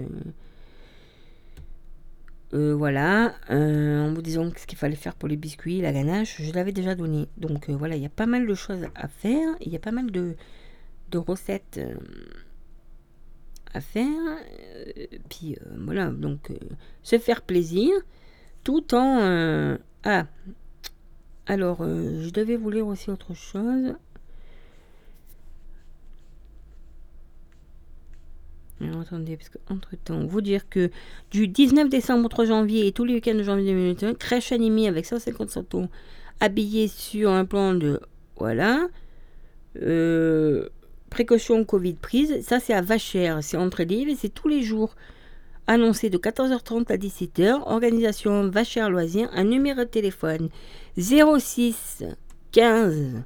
voilà, 2.53 3.35
en 3.49 4.13
vous 4.13 4.21
disant 4.21 4.49
ce 4.55 4.65
qu'il 4.65 4.77
fallait 4.77 4.95
faire 4.95 5.15
pour 5.15 5.27
les 5.27 5.35
biscuits, 5.35 5.81
la 5.81 5.91
ganache, 5.91 6.41
je 6.41 6.53
l'avais 6.53 6.71
déjà 6.71 6.95
donné. 6.95 7.27
Donc 7.35 7.69
voilà, 7.69 7.97
il 7.97 8.01
y 8.01 8.05
a 8.05 8.09
pas 8.09 8.27
mal 8.27 8.47
de 8.47 8.53
choses 8.55 8.87
à 8.95 9.09
faire, 9.09 9.49
il 9.59 9.73
y 9.73 9.75
a 9.75 9.79
pas 9.79 9.91
mal 9.91 10.09
de, 10.09 10.35
de 11.11 11.17
recettes 11.17 11.81
à 13.73 13.81
faire. 13.81 14.37
puis 15.27 15.57
voilà, 15.79 16.11
donc 16.11 16.49
se 17.03 17.17
faire 17.19 17.41
plaisir 17.41 17.91
tout 18.63 18.95
en... 18.95 19.77
ah, 20.05 20.25
alors 21.47 21.77
euh, 21.81 22.21
je 22.23 22.29
devais 22.29 22.55
vous 22.55 22.69
lire 22.69 22.87
aussi 22.87 23.09
autre 23.09 23.33
chose. 23.33 23.95
Attendez, 28.81 29.37
parce 29.37 29.49
que 29.49 29.57
entre 29.69 29.95
temps, 29.95 30.25
vous 30.25 30.41
dire 30.41 30.67
que 30.67 30.89
du 31.31 31.47
19 31.47 31.89
décembre 31.89 32.25
au 32.25 32.29
3 32.29 32.45
janvier 32.45 32.87
et 32.87 32.91
tous 32.91 33.05
les 33.05 33.13
week-ends 33.13 33.35
de 33.35 33.43
janvier 33.43 33.71
2021, 33.71 34.15
crèche 34.15 34.51
animée 34.51 34.87
avec 34.87 35.05
150 35.05 35.49
centons 35.49 35.89
habillés 36.39 36.87
sur 36.87 37.31
un 37.31 37.45
plan 37.45 37.73
de. 37.73 38.01
Voilà. 38.37 38.87
Euh, 39.81 40.69
précaution 41.09 41.63
Covid 41.63 41.93
prise. 41.93 42.41
Ça, 42.41 42.59
c'est 42.59 42.73
à 42.73 42.81
Vachère, 42.81 43.43
c'est 43.43 43.57
entre 43.57 43.83
l'île 43.83 44.09
et 44.09 44.15
c'est 44.15 44.29
tous 44.29 44.47
les 44.47 44.63
jours. 44.63 44.95
Annoncé 45.67 46.09
de 46.09 46.17
14h30 46.17 46.91
à 46.91 46.97
17h. 46.97 47.63
Organisation 47.65 48.49
Vachère 48.49 48.89
Loisirs. 48.89 49.29
Un 49.33 49.45
numéro 49.45 49.79
de 49.79 49.83
téléphone 49.85 50.49
06 50.97 52.03
15 52.51 53.23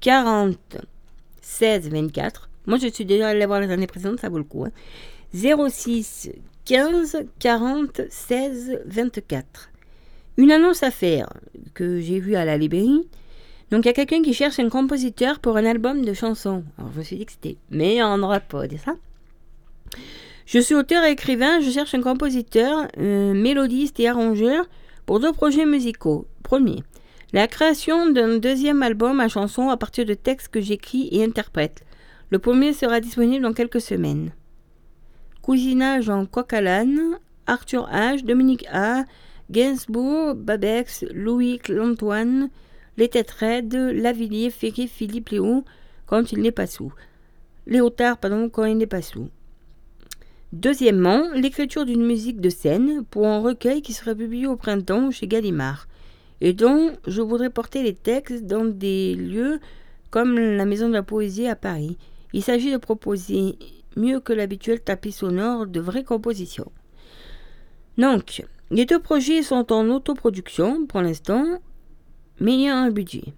40 0.00 0.58
16 1.40 1.88
24. 1.90 2.50
Moi, 2.66 2.78
je 2.78 2.88
suis 2.88 3.06
déjà 3.06 3.28
allée 3.28 3.46
voir 3.46 3.60
les 3.60 3.70
années 3.70 3.86
précédentes, 3.86 4.20
ça 4.20 4.28
vaut 4.28 4.38
le 4.38 4.44
coup. 4.44 4.64
hein. 4.66 4.70
06 5.34 6.30
15 6.66 7.24
40 7.38 8.02
16 8.10 8.80
24. 8.84 9.70
Une 10.36 10.52
annonce 10.52 10.82
à 10.82 10.90
faire 10.90 11.32
que 11.74 12.00
j'ai 12.00 12.20
vue 12.20 12.36
à 12.36 12.44
la 12.44 12.58
librairie. 12.58 13.08
Donc 13.70 13.84
il 13.84 13.88
y 13.88 13.90
a 13.90 13.94
quelqu'un 13.94 14.22
qui 14.22 14.32
cherche 14.34 14.58
un 14.58 14.68
compositeur 14.68 15.40
pour 15.40 15.56
un 15.56 15.64
album 15.66 16.04
de 16.04 16.12
chansons. 16.14 16.64
Alors 16.78 16.92
je 16.92 16.98
me 16.98 17.04
suis 17.04 17.16
dit 17.16 17.26
que 17.26 17.32
c'était 17.32 17.56
on 17.72 18.18
n'aura 18.18 18.40
pas 18.40 18.66
dit 18.66 18.78
ça. 18.78 18.96
Je 20.50 20.60
suis 20.60 20.74
auteur 20.74 21.04
et 21.04 21.10
écrivain, 21.10 21.60
je 21.60 21.70
cherche 21.70 21.92
un 21.92 22.00
compositeur, 22.00 22.88
un 22.96 23.34
mélodiste 23.34 24.00
et 24.00 24.08
arrangeur 24.08 24.66
pour 25.04 25.20
deux 25.20 25.34
projets 25.34 25.66
musicaux. 25.66 26.26
Premier, 26.42 26.82
la 27.34 27.46
création 27.46 28.08
d'un 28.08 28.38
deuxième 28.38 28.82
album 28.82 29.20
à 29.20 29.28
chansons 29.28 29.68
à 29.68 29.76
partir 29.76 30.06
de 30.06 30.14
textes 30.14 30.48
que 30.48 30.62
j'écris 30.62 31.10
et 31.12 31.22
interprète. 31.22 31.84
Le 32.30 32.38
premier 32.38 32.72
sera 32.72 33.00
disponible 33.00 33.42
dans 33.42 33.52
quelques 33.52 33.82
semaines. 33.82 34.32
Cousinage 35.42 36.08
en 36.08 36.24
coq 36.24 36.50
à 36.54 36.62
l'âne, 36.62 37.18
Arthur 37.46 37.86
H, 37.92 38.24
Dominique 38.24 38.64
A, 38.72 39.04
Gainsbourg, 39.50 40.34
Babex, 40.34 41.04
Louis 41.12 41.58
Clantoine, 41.58 42.48
Les 42.96 43.08
Têtes 43.08 43.32
Raides, 43.32 43.74
Lavillier, 43.74 44.48
Ferry, 44.48 44.88
Philippe 44.88 45.28
Léo, 45.28 45.66
quand 46.06 46.32
il 46.32 46.40
n'est 46.40 46.52
pas 46.52 46.66
sous. 46.66 46.94
Léotard, 47.66 48.16
pardon, 48.16 48.48
quand 48.48 48.64
il 48.64 48.78
n'est 48.78 48.86
pas 48.86 49.02
sous. 49.02 49.28
Deuxièmement, 50.52 51.24
l'écriture 51.34 51.84
d'une 51.84 52.04
musique 52.04 52.40
de 52.40 52.48
scène 52.48 53.04
pour 53.04 53.26
un 53.26 53.40
recueil 53.40 53.82
qui 53.82 53.92
sera 53.92 54.14
publié 54.14 54.46
au 54.46 54.56
printemps 54.56 55.10
chez 55.10 55.26
Gallimard 55.26 55.88
et 56.40 56.54
dont 56.54 56.92
je 57.06 57.20
voudrais 57.20 57.50
porter 57.50 57.82
les 57.82 57.94
textes 57.94 58.46
dans 58.46 58.64
des 58.64 59.14
lieux 59.14 59.60
comme 60.10 60.38
la 60.38 60.64
Maison 60.64 60.88
de 60.88 60.94
la 60.94 61.02
Poésie 61.02 61.46
à 61.46 61.56
Paris. 61.56 61.98
Il 62.32 62.42
s'agit 62.42 62.72
de 62.72 62.78
proposer 62.78 63.58
mieux 63.96 64.20
que 64.20 64.32
l'habituel 64.32 64.80
tapis 64.80 65.12
sonore 65.12 65.66
de 65.66 65.80
vraies 65.80 66.04
compositions. 66.04 66.72
Donc, 67.98 68.42
les 68.70 68.86
deux 68.86 69.00
projets 69.00 69.42
sont 69.42 69.70
en 69.70 69.90
autoproduction 69.90 70.86
pour 70.86 71.02
l'instant, 71.02 71.44
mais 72.40 72.54
il 72.54 72.60
y 72.62 72.68
a 72.68 72.76
un 72.76 72.90
budget. 72.90 73.34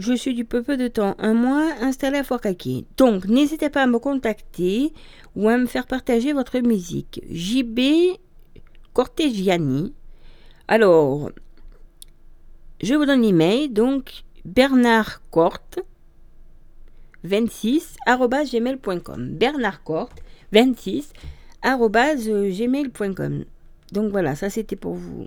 Je 0.00 0.14
suis 0.14 0.32
du 0.32 0.46
peu 0.46 0.62
de 0.78 0.88
temps, 0.88 1.14
un 1.18 1.34
mois, 1.34 1.74
installé 1.82 2.16
à 2.16 2.24
Fort 2.24 2.40
Donc, 2.96 3.26
n'hésitez 3.26 3.68
pas 3.68 3.82
à 3.82 3.86
me 3.86 3.98
contacter 3.98 4.94
ou 5.36 5.46
à 5.50 5.58
me 5.58 5.66
faire 5.66 5.86
partager 5.86 6.32
votre 6.32 6.58
musique. 6.60 7.22
JB 7.30 8.16
Cortegiani. 8.94 9.92
Alors, 10.68 11.30
je 12.82 12.94
vous 12.94 13.04
donne 13.04 13.20
l'email, 13.20 13.68
donc 13.68 14.24
Bernard 14.46 15.20
Corte 15.30 15.80
26 17.24 17.96
gmail.com. 18.06 19.34
Bernard 19.34 19.82
Corte 19.84 20.22
26 20.52 21.12
gmail.com. 21.62 23.44
Donc 23.92 24.10
voilà, 24.12 24.34
ça 24.34 24.48
c'était 24.48 24.76
pour 24.76 24.94
vous 24.94 25.26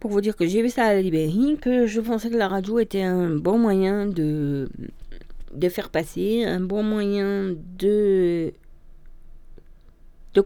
pour 0.00 0.10
vous 0.10 0.22
dire 0.22 0.34
que 0.34 0.46
j'ai 0.46 0.62
vu 0.62 0.70
ça 0.70 0.84
à 0.84 0.94
la 0.94 1.02
librairie, 1.02 1.58
que 1.60 1.86
je 1.86 2.00
pensais 2.00 2.30
que 2.30 2.36
la 2.36 2.48
radio 2.48 2.78
était 2.78 3.02
un 3.02 3.36
bon 3.36 3.58
moyen 3.58 4.06
de, 4.06 4.68
faire 5.68 5.90
passer, 5.90 6.42
un 6.44 6.60
bon 6.60 6.82
moyen 6.82 7.54
de, 7.78 8.52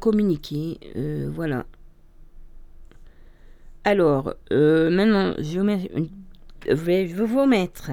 communiquer. 0.00 0.78
Euh, 0.96 1.30
voilà. 1.32 1.66
Alors, 3.84 4.34
euh, 4.52 4.90
maintenant, 4.90 5.34
je 5.38 5.60
vais, 5.60 5.90
je 6.68 6.74
vais 6.74 7.04
vous 7.06 7.46
mettre 7.46 7.92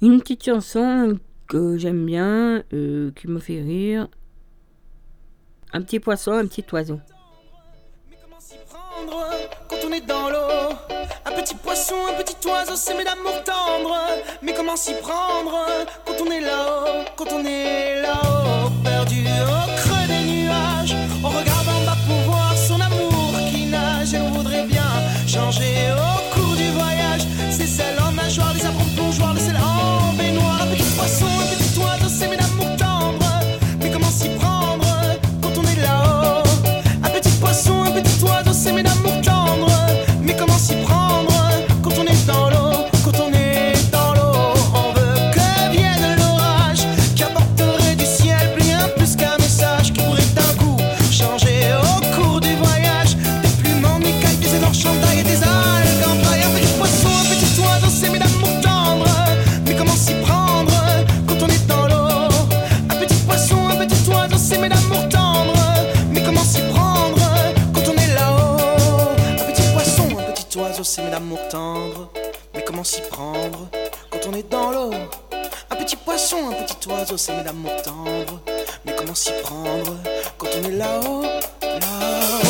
une 0.00 0.20
petite 0.20 0.44
chanson 0.44 1.18
que 1.48 1.76
j'aime 1.76 2.06
bien, 2.06 2.62
euh, 2.72 3.10
qui 3.12 3.28
me 3.28 3.40
fait 3.40 3.60
rire. 3.60 4.08
Un 5.74 5.82
petit 5.82 6.00
poisson, 6.00 6.32
un 6.32 6.46
petit 6.46 6.64
oiseau. 6.72 6.98
Est 9.92 10.06
dans 10.06 10.28
l'eau 10.28 10.74
Un 11.24 11.32
petit 11.32 11.54
poisson, 11.54 11.94
un 12.08 12.22
petit 12.22 12.36
oiseau, 12.46 12.74
c'est 12.74 12.94
mes 12.94 13.04
d'amour 13.04 13.42
tendre. 13.44 13.96
Mais 14.42 14.52
comment 14.52 14.76
s'y 14.76 14.94
prendre 14.94 15.54
quand 16.04 16.14
on 16.20 16.30
est 16.30 16.40
là-haut 16.40 17.04
Quand 17.16 17.32
on 17.32 17.44
est 17.44 18.02
là-haut, 18.02 18.70
perdu 18.82 19.24
au 19.24 19.76
creux 19.80 20.06
des 20.06 20.24
nuages. 20.32 20.96
On 21.22 21.28
regarde 21.28 21.68
en 21.68 21.86
bas 21.86 21.96
pour 22.06 22.32
voir 22.32 22.54
son 22.56 22.80
amour 22.80 23.32
qui 23.50 23.66
nage. 23.66 24.14
Et 24.14 24.18
on 24.18 24.30
voudrait 24.32 24.66
bien 24.66 24.90
changer 25.26 25.92
au 25.92 26.34
cours 26.34 26.56
du 26.56 26.70
voyage. 26.72 27.22
C'est 27.50 27.66
celle 27.66 27.98
en 28.00 28.12
nageoire, 28.12 28.52
les 28.54 28.66
apprendre 28.66 28.94
plongeoir, 28.94 29.34
le 29.34 29.40
sel 29.40 29.56
en 29.56 30.12
baignoire. 30.14 30.62
Un 30.62 30.66
petit 30.74 30.90
poisson, 30.96 31.26
un 31.26 31.54
petit 31.54 31.78
oiseau, 31.78 32.08
c'est 32.08 32.28
mes 32.28 32.36
d'amour 32.36 32.76
tendre. 32.76 33.40
Mais 33.80 33.90
comment 33.90 34.10
s'y 34.10 34.28
prendre 34.30 34.86
quand 35.42 35.56
on 35.56 35.62
est 35.62 35.80
là-haut? 35.80 36.42
Un 37.04 37.10
petit 37.10 37.30
poisson, 37.40 37.82
un 37.84 37.92
petit 37.92 38.24
oiseau, 38.24 38.52
c'est 38.52 38.72
mes 38.72 38.82
comment 40.38 40.58
s'y 40.58 40.77
on 74.28 74.32
est 74.34 74.50
dans 74.50 74.70
l'eau 74.70 74.92
Un 75.70 75.76
petit 75.76 75.96
poisson, 75.96 76.36
un 76.50 76.64
petit 76.64 76.88
oiseau, 76.88 77.16
c'est 77.16 77.34
mes 77.36 77.42
d'amour 77.42 77.70
tendre. 77.82 78.40
Mais 78.84 78.94
comment 78.96 79.14
s'y 79.14 79.32
prendre 79.42 79.96
quand 80.36 80.48
on 80.60 80.68
est 80.68 80.72
là-haut 80.72 81.22
Là-haut? 81.62 82.47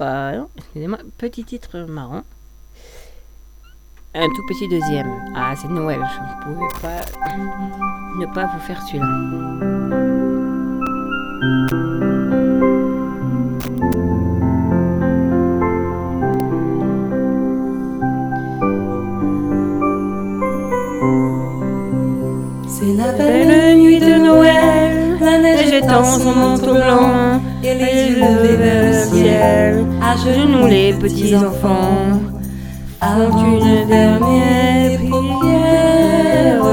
Pardon, 0.00 0.48
excusez-moi, 0.56 0.96
petit 1.18 1.44
titre 1.44 1.80
marrant. 1.80 2.22
Un 4.14 4.26
tout 4.28 4.46
petit 4.48 4.66
deuxième. 4.66 5.12
Ah, 5.36 5.52
c'est 5.60 5.68
Noël, 5.68 6.00
je 6.00 6.48
ne 6.48 6.54
pouvais 6.54 6.80
pas 6.80 7.04
ne 8.18 8.24
pas 8.34 8.46
vous 8.46 8.60
faire 8.60 8.80
celui-là. 8.80 9.04
C'est 22.66 22.94
la 22.94 23.12
Belle 23.12 23.78
nuit 23.78 24.00
de 24.00 24.14
Noël, 24.24 25.18
la 25.20 25.36
neige 25.36 25.74
étend 25.74 26.04
son 26.04 26.32
manteau 26.34 26.72
blanc, 26.72 27.42
et 27.62 27.74
les 27.74 28.12
yeux 28.12 28.56
vers 28.56 28.82
le 28.86 28.92
ciel. 29.16 29.86
À 30.02 30.16
genoux 30.16 30.66
les 30.66 30.92
petits 30.92 31.34
enfants, 31.34 32.20
avant 33.00 33.44
une 33.44 33.86
dernière 33.86 34.98
prière. 34.98 36.64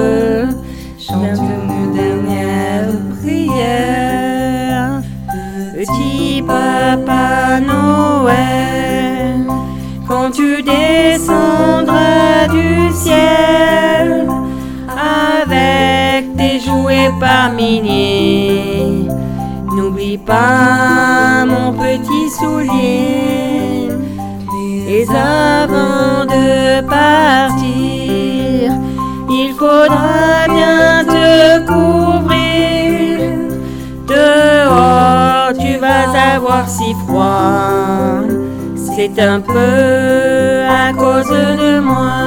Chante 1.00 1.40
une 1.40 1.94
dernière 1.94 2.90
prière. 3.22 5.02
Petit 5.76 6.42
papa 6.42 7.60
Noël, 7.60 9.46
quand 10.08 10.32
tu 10.32 10.64
descendras 10.64 12.48
du 12.52 12.92
ciel 12.94 14.28
avec 14.88 16.36
tes 16.36 16.60
jouets 16.60 17.12
par 17.20 17.54
milliers. 17.54 18.47
Pas 20.28 21.46
mon 21.46 21.72
petit 21.72 22.30
soulier. 22.38 23.90
Et 24.90 25.06
avant 25.10 26.26
de 26.26 26.82
partir, 26.82 28.74
il 29.30 29.54
faudra 29.58 30.48
bien 30.50 31.06
te 31.06 31.66
couvrir. 31.66 33.20
Dehors, 34.06 35.54
tu 35.58 35.78
vas 35.78 36.36
avoir 36.36 36.68
si 36.68 36.94
froid. 37.06 38.24
C'est 38.76 39.18
un 39.22 39.40
peu 39.40 40.64
à 40.68 40.92
cause 40.92 41.30
de 41.30 41.80
moi. 41.80 42.18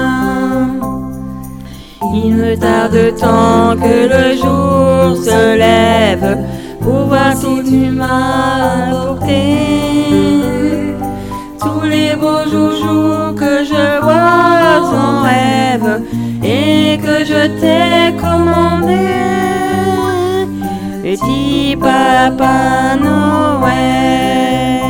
Il 2.14 2.34
me 2.34 2.56
tarde 2.56 3.14
tant 3.20 3.76
que 3.76 4.08
le 4.14 4.36
jour 4.36 5.22
se 5.22 5.56
lève 5.58 6.38
pour 6.80 7.06
voir 7.06 7.34
si 7.34 7.62
tu 7.68 7.90
m'as 7.90 8.88
apporté 8.88 9.42
tous 11.60 11.82
les 11.82 12.16
beaux 12.16 12.44
joujoux 12.44 13.34
que 13.36 13.64
je 13.64 14.00
vois 14.02 14.80
en 14.94 15.22
rêve 15.22 16.02
et 16.42 16.98
que 16.98 17.24
je 17.24 17.46
t'ai 17.60 18.16
commandé. 18.16 19.06
Petit 21.02 21.76
papa 21.76 22.96
Noël, 23.02 24.80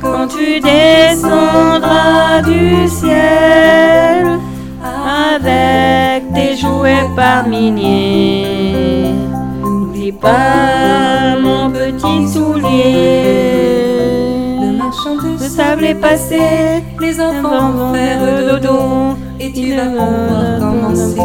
quand 0.00 0.26
tu 0.28 0.60
descendras 0.60 2.42
du 2.44 2.86
ciel 2.88 4.38
avec 5.30 6.32
tes 6.34 6.56
jouets 6.56 7.08
par 7.16 7.48
milliers, 7.48 8.51
n'oublie 10.02 10.12
pas 10.12 11.36
mon 11.40 11.70
petit 11.70 12.28
soulier. 12.28 13.62
Le 14.60 14.72
marchand 14.76 15.14
de 15.16 15.32
Le 15.42 15.48
sable 15.48 15.84
est 15.84 15.94
passé, 15.94 16.40
les 17.00 17.20
enfants 17.20 17.70
vont 17.70 17.94
faire 17.94 18.20
dodo 18.48 19.16
et 19.38 19.52
tu 19.52 19.76
vas 19.76 19.86
pouvoir 19.86 20.58
commencer 20.58 21.20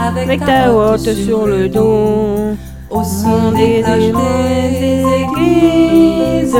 avec 0.00 0.44
ta 0.44 0.72
hotte 0.72 1.14
sur 1.14 1.46
le 1.46 1.68
dos. 1.68 2.56
au 2.90 3.04
son 3.04 3.52
des 3.52 3.82
des 3.82 5.04
églises. 5.22 6.56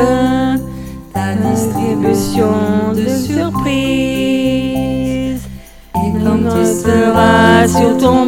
Ta 1.14 1.32
distribution 1.34 2.52
de 2.94 3.08
surprises. 3.08 3.36
surprise. 3.36 4.68
Et 5.94 6.12
Quand 6.22 6.40
tu 6.54 6.64
seras 6.64 7.66
sur 7.66 7.96
ton 7.96 8.26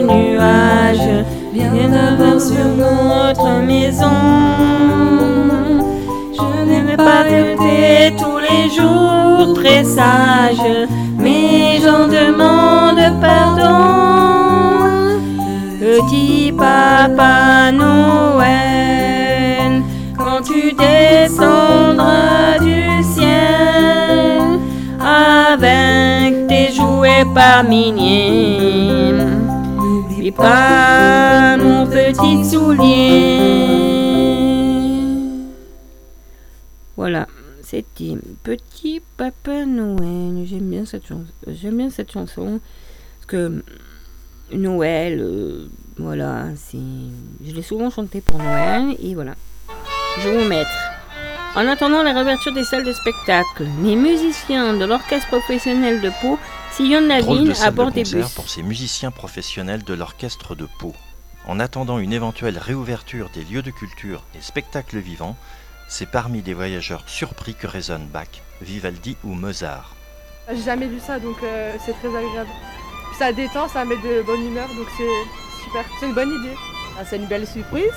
nuage, 0.00 0.31
viens 1.52 1.88
d'abord 1.88 2.40
sur 2.40 2.64
notre 2.76 3.60
maison. 3.62 4.10
Je 6.36 6.64
n'aimais 6.64 6.96
pas 6.96 7.26
été 7.26 8.14
tous 8.16 8.38
les 8.38 8.70
jours 8.70 9.54
très 9.54 9.84
sage, 9.84 10.88
mais 11.18 11.78
j'en 11.82 12.06
demande 12.08 13.00
pardon. 13.20 14.88
Petit 15.80 16.52
papa 16.56 17.70
Noël, 17.72 19.82
quand 20.16 20.40
tu 20.42 20.72
descendras 20.72 22.58
du 22.60 23.02
ciel 23.02 24.58
avec 25.00 26.46
tes 26.46 26.72
jouets 26.72 27.26
par 27.34 27.64
milliers, 27.64 29.12
pas 30.30 31.56
mon 31.56 31.86
petit 31.86 32.48
soulier. 32.48 33.38
Voilà, 36.96 37.26
c'était 37.62 38.14
Petit 38.44 39.02
Papa 39.16 39.64
Noël. 39.64 40.44
J'aime 40.46 40.70
bien 40.70 40.84
cette 40.84 41.06
chanson. 41.06 41.24
J'aime 41.48 41.78
bien 41.78 41.90
cette 41.90 42.12
chanson 42.12 42.60
parce 43.16 43.26
que 43.26 43.64
Noël, 44.52 45.18
euh, 45.20 45.68
voilà. 45.96 46.48
Je 46.72 47.54
l'ai 47.54 47.62
souvent 47.62 47.90
chanté 47.90 48.20
pour 48.20 48.38
Noël 48.38 48.94
et 49.02 49.14
voilà. 49.14 49.34
Je 50.20 50.28
vais 50.28 50.42
vous 50.42 50.48
mettre. 50.48 50.70
En 51.54 51.66
attendant 51.66 52.02
la 52.02 52.12
réouverture 52.12 52.52
des 52.52 52.64
salles 52.64 52.84
de 52.84 52.92
spectacle, 52.92 53.66
les 53.82 53.96
musiciens 53.96 54.74
de 54.74 54.84
l'orchestre 54.86 55.28
professionnel 55.28 56.00
de 56.00 56.10
Pau 56.22 56.38
sillonnent 56.72 57.08
la 57.08 57.20
Drôle 57.20 57.38
de 57.38 57.42
ville 57.42 57.52
à 57.52 57.54
salle 57.54 57.70
de 57.72 57.76
bord 57.76 57.90
des 57.90 58.02
concert 58.02 58.24
bus. 58.26 58.34
pour 58.34 58.48
ces 58.48 58.62
musiciens 58.62 59.10
professionnels 59.10 59.82
de 59.84 59.94
l'orchestre 59.94 60.54
de 60.54 60.66
Pau. 60.78 60.94
En 61.46 61.60
attendant 61.60 61.98
une 61.98 62.12
éventuelle 62.12 62.58
réouverture 62.58 63.28
des 63.34 63.44
lieux 63.44 63.62
de 63.62 63.70
culture 63.70 64.22
et 64.34 64.40
spectacles 64.40 64.98
vivants, 64.98 65.36
c'est 65.88 66.06
parmi 66.06 66.40
des 66.40 66.54
voyageurs 66.54 67.02
surpris 67.06 67.54
que 67.54 67.66
résonnent 67.66 68.06
Bach, 68.06 68.28
Vivaldi 68.60 69.16
ou 69.24 69.34
Mozart. 69.34 69.94
J'ai 70.48 70.62
jamais 70.62 70.86
lu 70.86 70.98
ça, 71.00 71.18
donc 71.18 71.36
euh, 71.42 71.74
c'est 71.84 71.92
très 71.92 72.08
agréable. 72.08 72.50
Ça 73.18 73.32
détend, 73.32 73.68
ça 73.68 73.84
met 73.84 73.96
de 73.96 74.22
bonne 74.22 74.44
humeur, 74.46 74.68
donc 74.68 74.86
c'est 74.96 75.64
super. 75.64 75.84
C'est 76.00 76.06
une 76.06 76.14
bonne 76.14 76.30
idée. 76.30 76.54
Ah, 76.98 77.04
C'est 77.04 77.16
une 77.16 77.26
belle 77.26 77.46
surprise. 77.46 77.92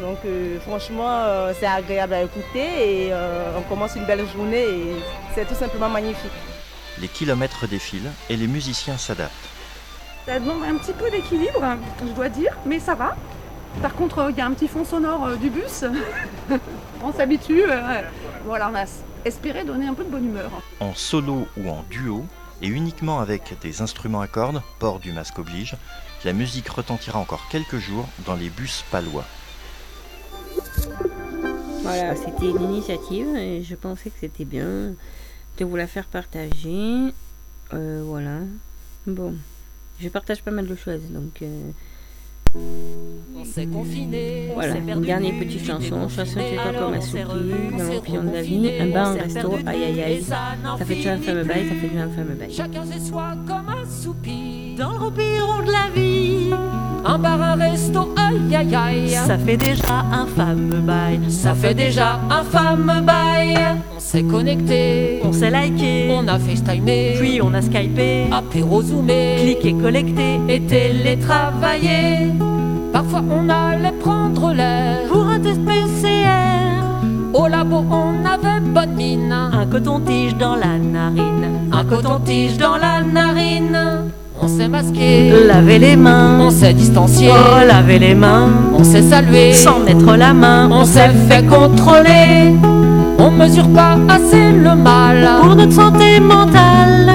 Donc 0.00 0.18
euh, 0.24 0.58
franchement, 0.60 1.08
euh, 1.08 1.52
c'est 1.58 1.66
agréable 1.66 2.14
à 2.14 2.22
écouter 2.22 3.06
et 3.06 3.08
euh, 3.12 3.56
on 3.56 3.62
commence 3.62 3.94
une 3.96 4.04
belle 4.04 4.26
journée 4.34 4.62
et 4.62 4.96
c'est 5.34 5.46
tout 5.46 5.54
simplement 5.54 5.88
magnifique. 5.88 6.32
Les 7.00 7.08
kilomètres 7.08 7.66
défilent 7.66 8.10
et 8.30 8.36
les 8.36 8.46
musiciens 8.46 8.98
s'adaptent. 8.98 9.32
Ça 10.26 10.38
demande 10.40 10.62
un 10.64 10.76
petit 10.76 10.92
peu 10.92 11.10
d'équilibre, 11.10 11.76
je 12.00 12.12
dois 12.12 12.28
dire, 12.28 12.56
mais 12.64 12.78
ça 12.78 12.94
va. 12.94 13.16
Par 13.82 13.94
contre, 13.94 14.28
il 14.30 14.36
y 14.36 14.40
a 14.40 14.46
un 14.46 14.52
petit 14.52 14.68
fond 14.68 14.84
sonore 14.84 15.26
euh, 15.26 15.36
du 15.36 15.50
bus. 15.50 15.84
on 17.02 17.12
s'habitue. 17.12 17.64
euh, 17.68 18.02
voilà, 18.44 18.70
on 18.70 18.74
a 18.74 18.84
espéré 19.24 19.64
donner 19.64 19.86
un 19.86 19.94
peu 19.94 20.04
de 20.04 20.10
bonne 20.10 20.26
humeur. 20.26 20.50
En 20.80 20.94
solo 20.94 21.46
ou 21.56 21.68
en 21.68 21.84
duo, 21.90 22.24
et 22.62 22.68
uniquement 22.68 23.20
avec 23.20 23.58
des 23.60 23.82
instruments 23.82 24.20
à 24.20 24.28
cordes, 24.28 24.62
port 24.78 25.00
du 25.00 25.12
masque 25.12 25.38
oblige, 25.38 25.76
la 26.24 26.32
musique 26.32 26.68
retentira 26.68 27.18
encore 27.18 27.46
quelques 27.50 27.78
jours 27.78 28.06
dans 28.24 28.34
les 28.34 28.48
bus 28.48 28.84
palois. 28.90 29.24
Voilà, 31.82 32.16
c'était 32.16 32.48
une 32.48 32.62
initiative 32.62 33.36
et 33.36 33.62
je 33.62 33.74
pensais 33.74 34.08
que 34.08 34.16
c'était 34.20 34.46
bien 34.46 34.94
de 35.58 35.64
vous 35.64 35.76
la 35.76 35.86
faire 35.86 36.04
partager. 36.06 37.12
Euh, 37.72 38.02
voilà. 38.04 38.38
Bon, 39.06 39.34
je 40.00 40.08
partage 40.08 40.42
pas 40.42 40.50
mal 40.50 40.66
de 40.66 40.74
choses 40.74 41.02
donc. 41.10 41.42
euh, 41.42 41.70
On 43.36 43.44
s'est 43.44 43.66
confiné, 43.66 44.48
on 44.50 44.54
Voilà, 44.54 44.76
une 44.76 45.02
dernière 45.02 45.38
petite 45.38 45.64
chanson, 45.66 46.08
chanson 46.08 46.38
qui 46.40 46.54
est 46.54 46.58
un 46.58 46.72
s'est 46.72 47.00
soupir 47.00 47.28
dans 47.28 47.84
l'empire 47.84 48.22
de 48.22 48.30
la 48.30 48.42
vie, 48.42 48.70
un 48.80 48.90
bar, 48.90 49.08
un 49.08 49.14
resto, 49.14 49.54
aïe 49.66 49.84
aïe 49.84 50.02
aïe. 50.02 50.22
ça 50.22 50.84
fait 50.84 50.94
déjà 50.94 51.14
un 51.14 51.18
fameux 51.18 51.44
bail, 51.44 51.68
ça 51.68 51.74
fait 51.74 51.88
déjà 51.88 52.02
un 52.04 52.10
fameux 52.10 52.34
bail. 52.34 52.52
Chacun 52.52 52.84
chez 52.90 53.00
soi 53.00 53.34
comme 53.46 53.68
un 53.68 53.84
soupir 53.84 54.78
dans 54.78 54.92
le 54.92 54.98
de 55.64 55.72
la 55.72 55.90
vie. 55.94 56.50
Un 57.06 57.18
bar, 57.18 57.40
un 57.42 57.54
resto, 57.56 58.14
aïe 58.16 58.56
aïe 58.56 58.74
aïe. 58.74 59.10
Ça 59.10 59.36
fait 59.36 59.58
déjà 59.58 60.04
un 60.10 60.26
fameux 60.26 60.80
bail. 60.80 61.20
Ça 61.28 61.54
fait 61.54 61.74
déjà 61.74 62.18
un 62.30 62.42
fameux 62.42 63.02
bail. 63.02 63.58
On 63.94 64.00
s'est 64.00 64.22
connecté, 64.22 65.20
on 65.22 65.32
s'est 65.32 65.50
liké, 65.50 66.08
on 66.10 66.26
a 66.28 66.38
FaceTimé, 66.38 67.14
puis 67.18 67.42
on 67.42 67.52
a 67.52 67.60
Skypé, 67.60 68.28
apéro 68.32 68.80
zoomé, 68.80 69.36
cliqué, 69.38 69.74
collecté 69.74 70.40
et 70.48 70.60
télétravaillé. 70.60 72.32
Parfois 72.92 73.22
on 73.30 73.48
allait 73.50 73.92
prendre 74.00 74.52
l'air 74.52 75.06
pour 75.08 75.26
un 75.26 75.40
test 75.40 75.60
PCR. 75.64 76.82
Au 77.34 77.48
labo 77.48 77.84
on 77.90 78.24
avait 78.24 78.60
bonne 78.60 78.94
mine, 78.94 79.32
un 79.32 79.66
coton-tige 79.66 80.36
dans 80.36 80.56
la 80.56 80.78
narine, 80.78 81.70
un 81.70 81.84
coton-tige 81.84 82.56
dans 82.56 82.76
la 82.76 83.02
narine. 83.02 84.10
On 84.42 84.48
s'est 84.48 84.68
masqué, 84.68 85.32
laver 85.46 85.78
les 85.78 85.96
mains, 85.96 86.40
on 86.40 86.50
s'est 86.50 86.74
distancié, 86.74 87.28
oh 87.30 87.66
laver 87.66 87.98
les 87.98 88.14
mains, 88.14 88.48
on 88.76 88.82
s'est 88.82 89.02
salué, 89.02 89.52
sans 89.52 89.78
mettre 89.78 90.16
la 90.16 90.34
main, 90.34 90.68
on 90.70 90.84
s'est 90.84 91.10
fait 91.28 91.44
contrôler. 91.44 92.54
On 93.18 93.30
mesure 93.30 93.68
pas 93.68 93.96
assez 94.08 94.52
le 94.52 94.74
mal 94.74 95.28
pour 95.40 95.54
notre 95.54 95.72
santé 95.72 96.18
mentale. 96.20 97.12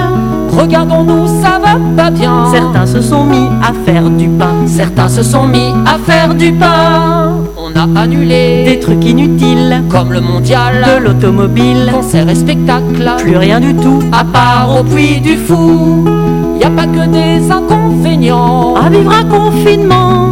Regardons-nous, 0.50 1.26
ça 1.42 1.58
va 1.58 1.78
pas 1.96 2.10
bien. 2.10 2.46
Certains 2.52 2.86
se 2.86 3.00
sont 3.00 3.24
mis 3.24 3.48
à 3.62 3.72
faire 3.84 4.08
du 4.08 4.28
pain. 4.28 4.66
Certains 4.66 5.08
se 5.08 5.22
sont 5.22 5.46
mis 5.46 5.72
à 5.86 5.98
faire 5.98 6.34
du 6.34 6.52
pain. 6.52 7.36
On 7.56 7.78
a 7.78 8.00
annulé 8.00 8.64
des 8.64 8.80
trucs 8.80 9.04
inutiles, 9.04 9.82
comme 9.88 10.12
le 10.12 10.20
mondial, 10.20 10.84
de 10.84 11.04
l'automobile, 11.04 11.90
concert 11.92 12.28
et 12.28 12.34
spectacle. 12.34 13.10
Plus 13.18 13.36
rien 13.36 13.60
du 13.60 13.74
tout, 13.74 14.00
à 14.10 14.24
part 14.24 14.80
au 14.80 14.82
puits 14.82 15.20
du 15.20 15.36
fou. 15.36 16.08
A 16.70 16.82
pas 16.82 16.86
que 16.86 17.08
des 17.08 17.50
inconvénients 17.50 18.74
à 18.76 18.88
vivre 18.88 19.12
un 19.12 19.24
confinement. 19.24 20.28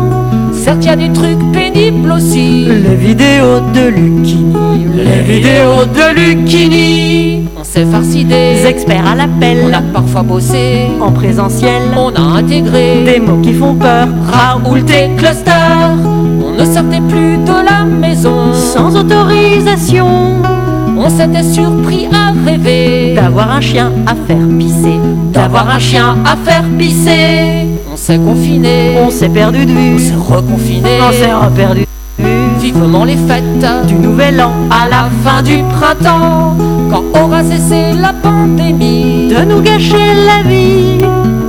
Certes, 0.52 0.84
y 0.84 0.88
a 0.88 0.94
des 0.94 1.12
trucs 1.12 1.40
pénibles 1.52 2.12
aussi. 2.12 2.66
Les 2.66 2.94
vidéos 2.94 3.60
de 3.74 3.88
Lucini, 3.88 4.86
les 4.94 5.22
vidéos 5.34 5.84
de 5.84 6.14
Lucini. 6.14 7.48
On 7.58 7.64
s'est 7.64 7.86
farci 7.86 8.24
des 8.24 8.64
experts 8.66 9.06
à 9.06 9.16
l'appel. 9.16 9.64
On 9.68 9.72
a 9.72 9.80
parfois 9.80 10.22
bossé 10.22 10.86
en 11.00 11.10
présentiel. 11.10 11.82
On 11.96 12.14
a 12.14 12.38
intégré 12.38 13.02
des 13.04 13.18
mots 13.18 13.40
qui 13.42 13.52
font 13.52 13.74
peur. 13.74 14.06
Raoult 14.30 14.76
et 14.76 15.10
Cluster. 15.16 15.50
On 16.46 16.52
ne 16.52 16.64
sortait 16.64 17.02
plus 17.08 17.38
de 17.38 17.64
la 17.64 17.84
maison 17.84 18.52
sans 18.52 18.94
autorisation. 18.94 20.06
On 21.00 21.08
s'était 21.08 21.44
surpris 21.44 22.08
à 22.12 22.32
rêver 22.44 23.14
d'avoir 23.14 23.52
un 23.52 23.60
chien 23.60 23.92
à 24.04 24.14
faire 24.26 24.46
pisser. 24.58 24.98
D'avoir 25.32 25.70
un 25.70 25.78
chien 25.78 26.16
à 26.24 26.36
faire 26.36 26.64
pisser. 26.76 27.68
On 27.92 27.96
s'est 27.96 28.18
confiné. 28.18 28.96
On 29.00 29.10
s'est 29.10 29.28
perdu 29.28 29.64
de 29.64 29.70
vue. 29.70 29.94
On 29.94 29.98
s'est 29.98 30.34
reconfiné. 30.34 30.90
On 31.00 31.12
s'est 31.12 31.32
reperdu. 31.32 31.86
Vivement 32.60 33.04
les 33.04 33.16
fêtes 33.16 33.86
du 33.86 33.94
nouvel 33.94 34.40
an 34.40 34.50
à 34.70 34.88
la 34.88 35.08
fin 35.22 35.40
du 35.40 35.62
printemps, 35.78 36.56
quand 36.90 37.04
aura 37.14 37.44
cessé 37.44 37.92
la 37.96 38.12
pandémie 38.12 39.28
de 39.28 39.44
nous 39.44 39.60
gâcher 39.60 40.14
la 40.26 40.42
vie. 40.48 40.98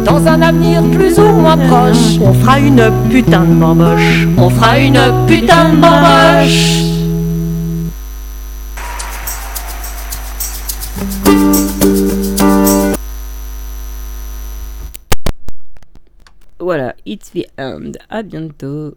Dans 0.05 0.27
un 0.27 0.41
avenir 0.43 0.83
plus 0.83 1.17
ou 1.17 1.23
moins 1.23 1.57
proche, 1.57 2.19
on 2.23 2.33
fera 2.33 2.59
une 2.59 2.91
putain 3.09 3.41
de 3.41 3.55
bamboche. 3.55 4.27
On 4.37 4.49
fera 4.51 4.77
une 4.77 5.01
putain 5.27 5.69
de 5.71 5.75
bamboche. 5.77 6.88
It's 17.09 17.31
the 17.31 17.47
end. 17.57 17.97
À 18.09 18.21
bientôt. 18.23 18.95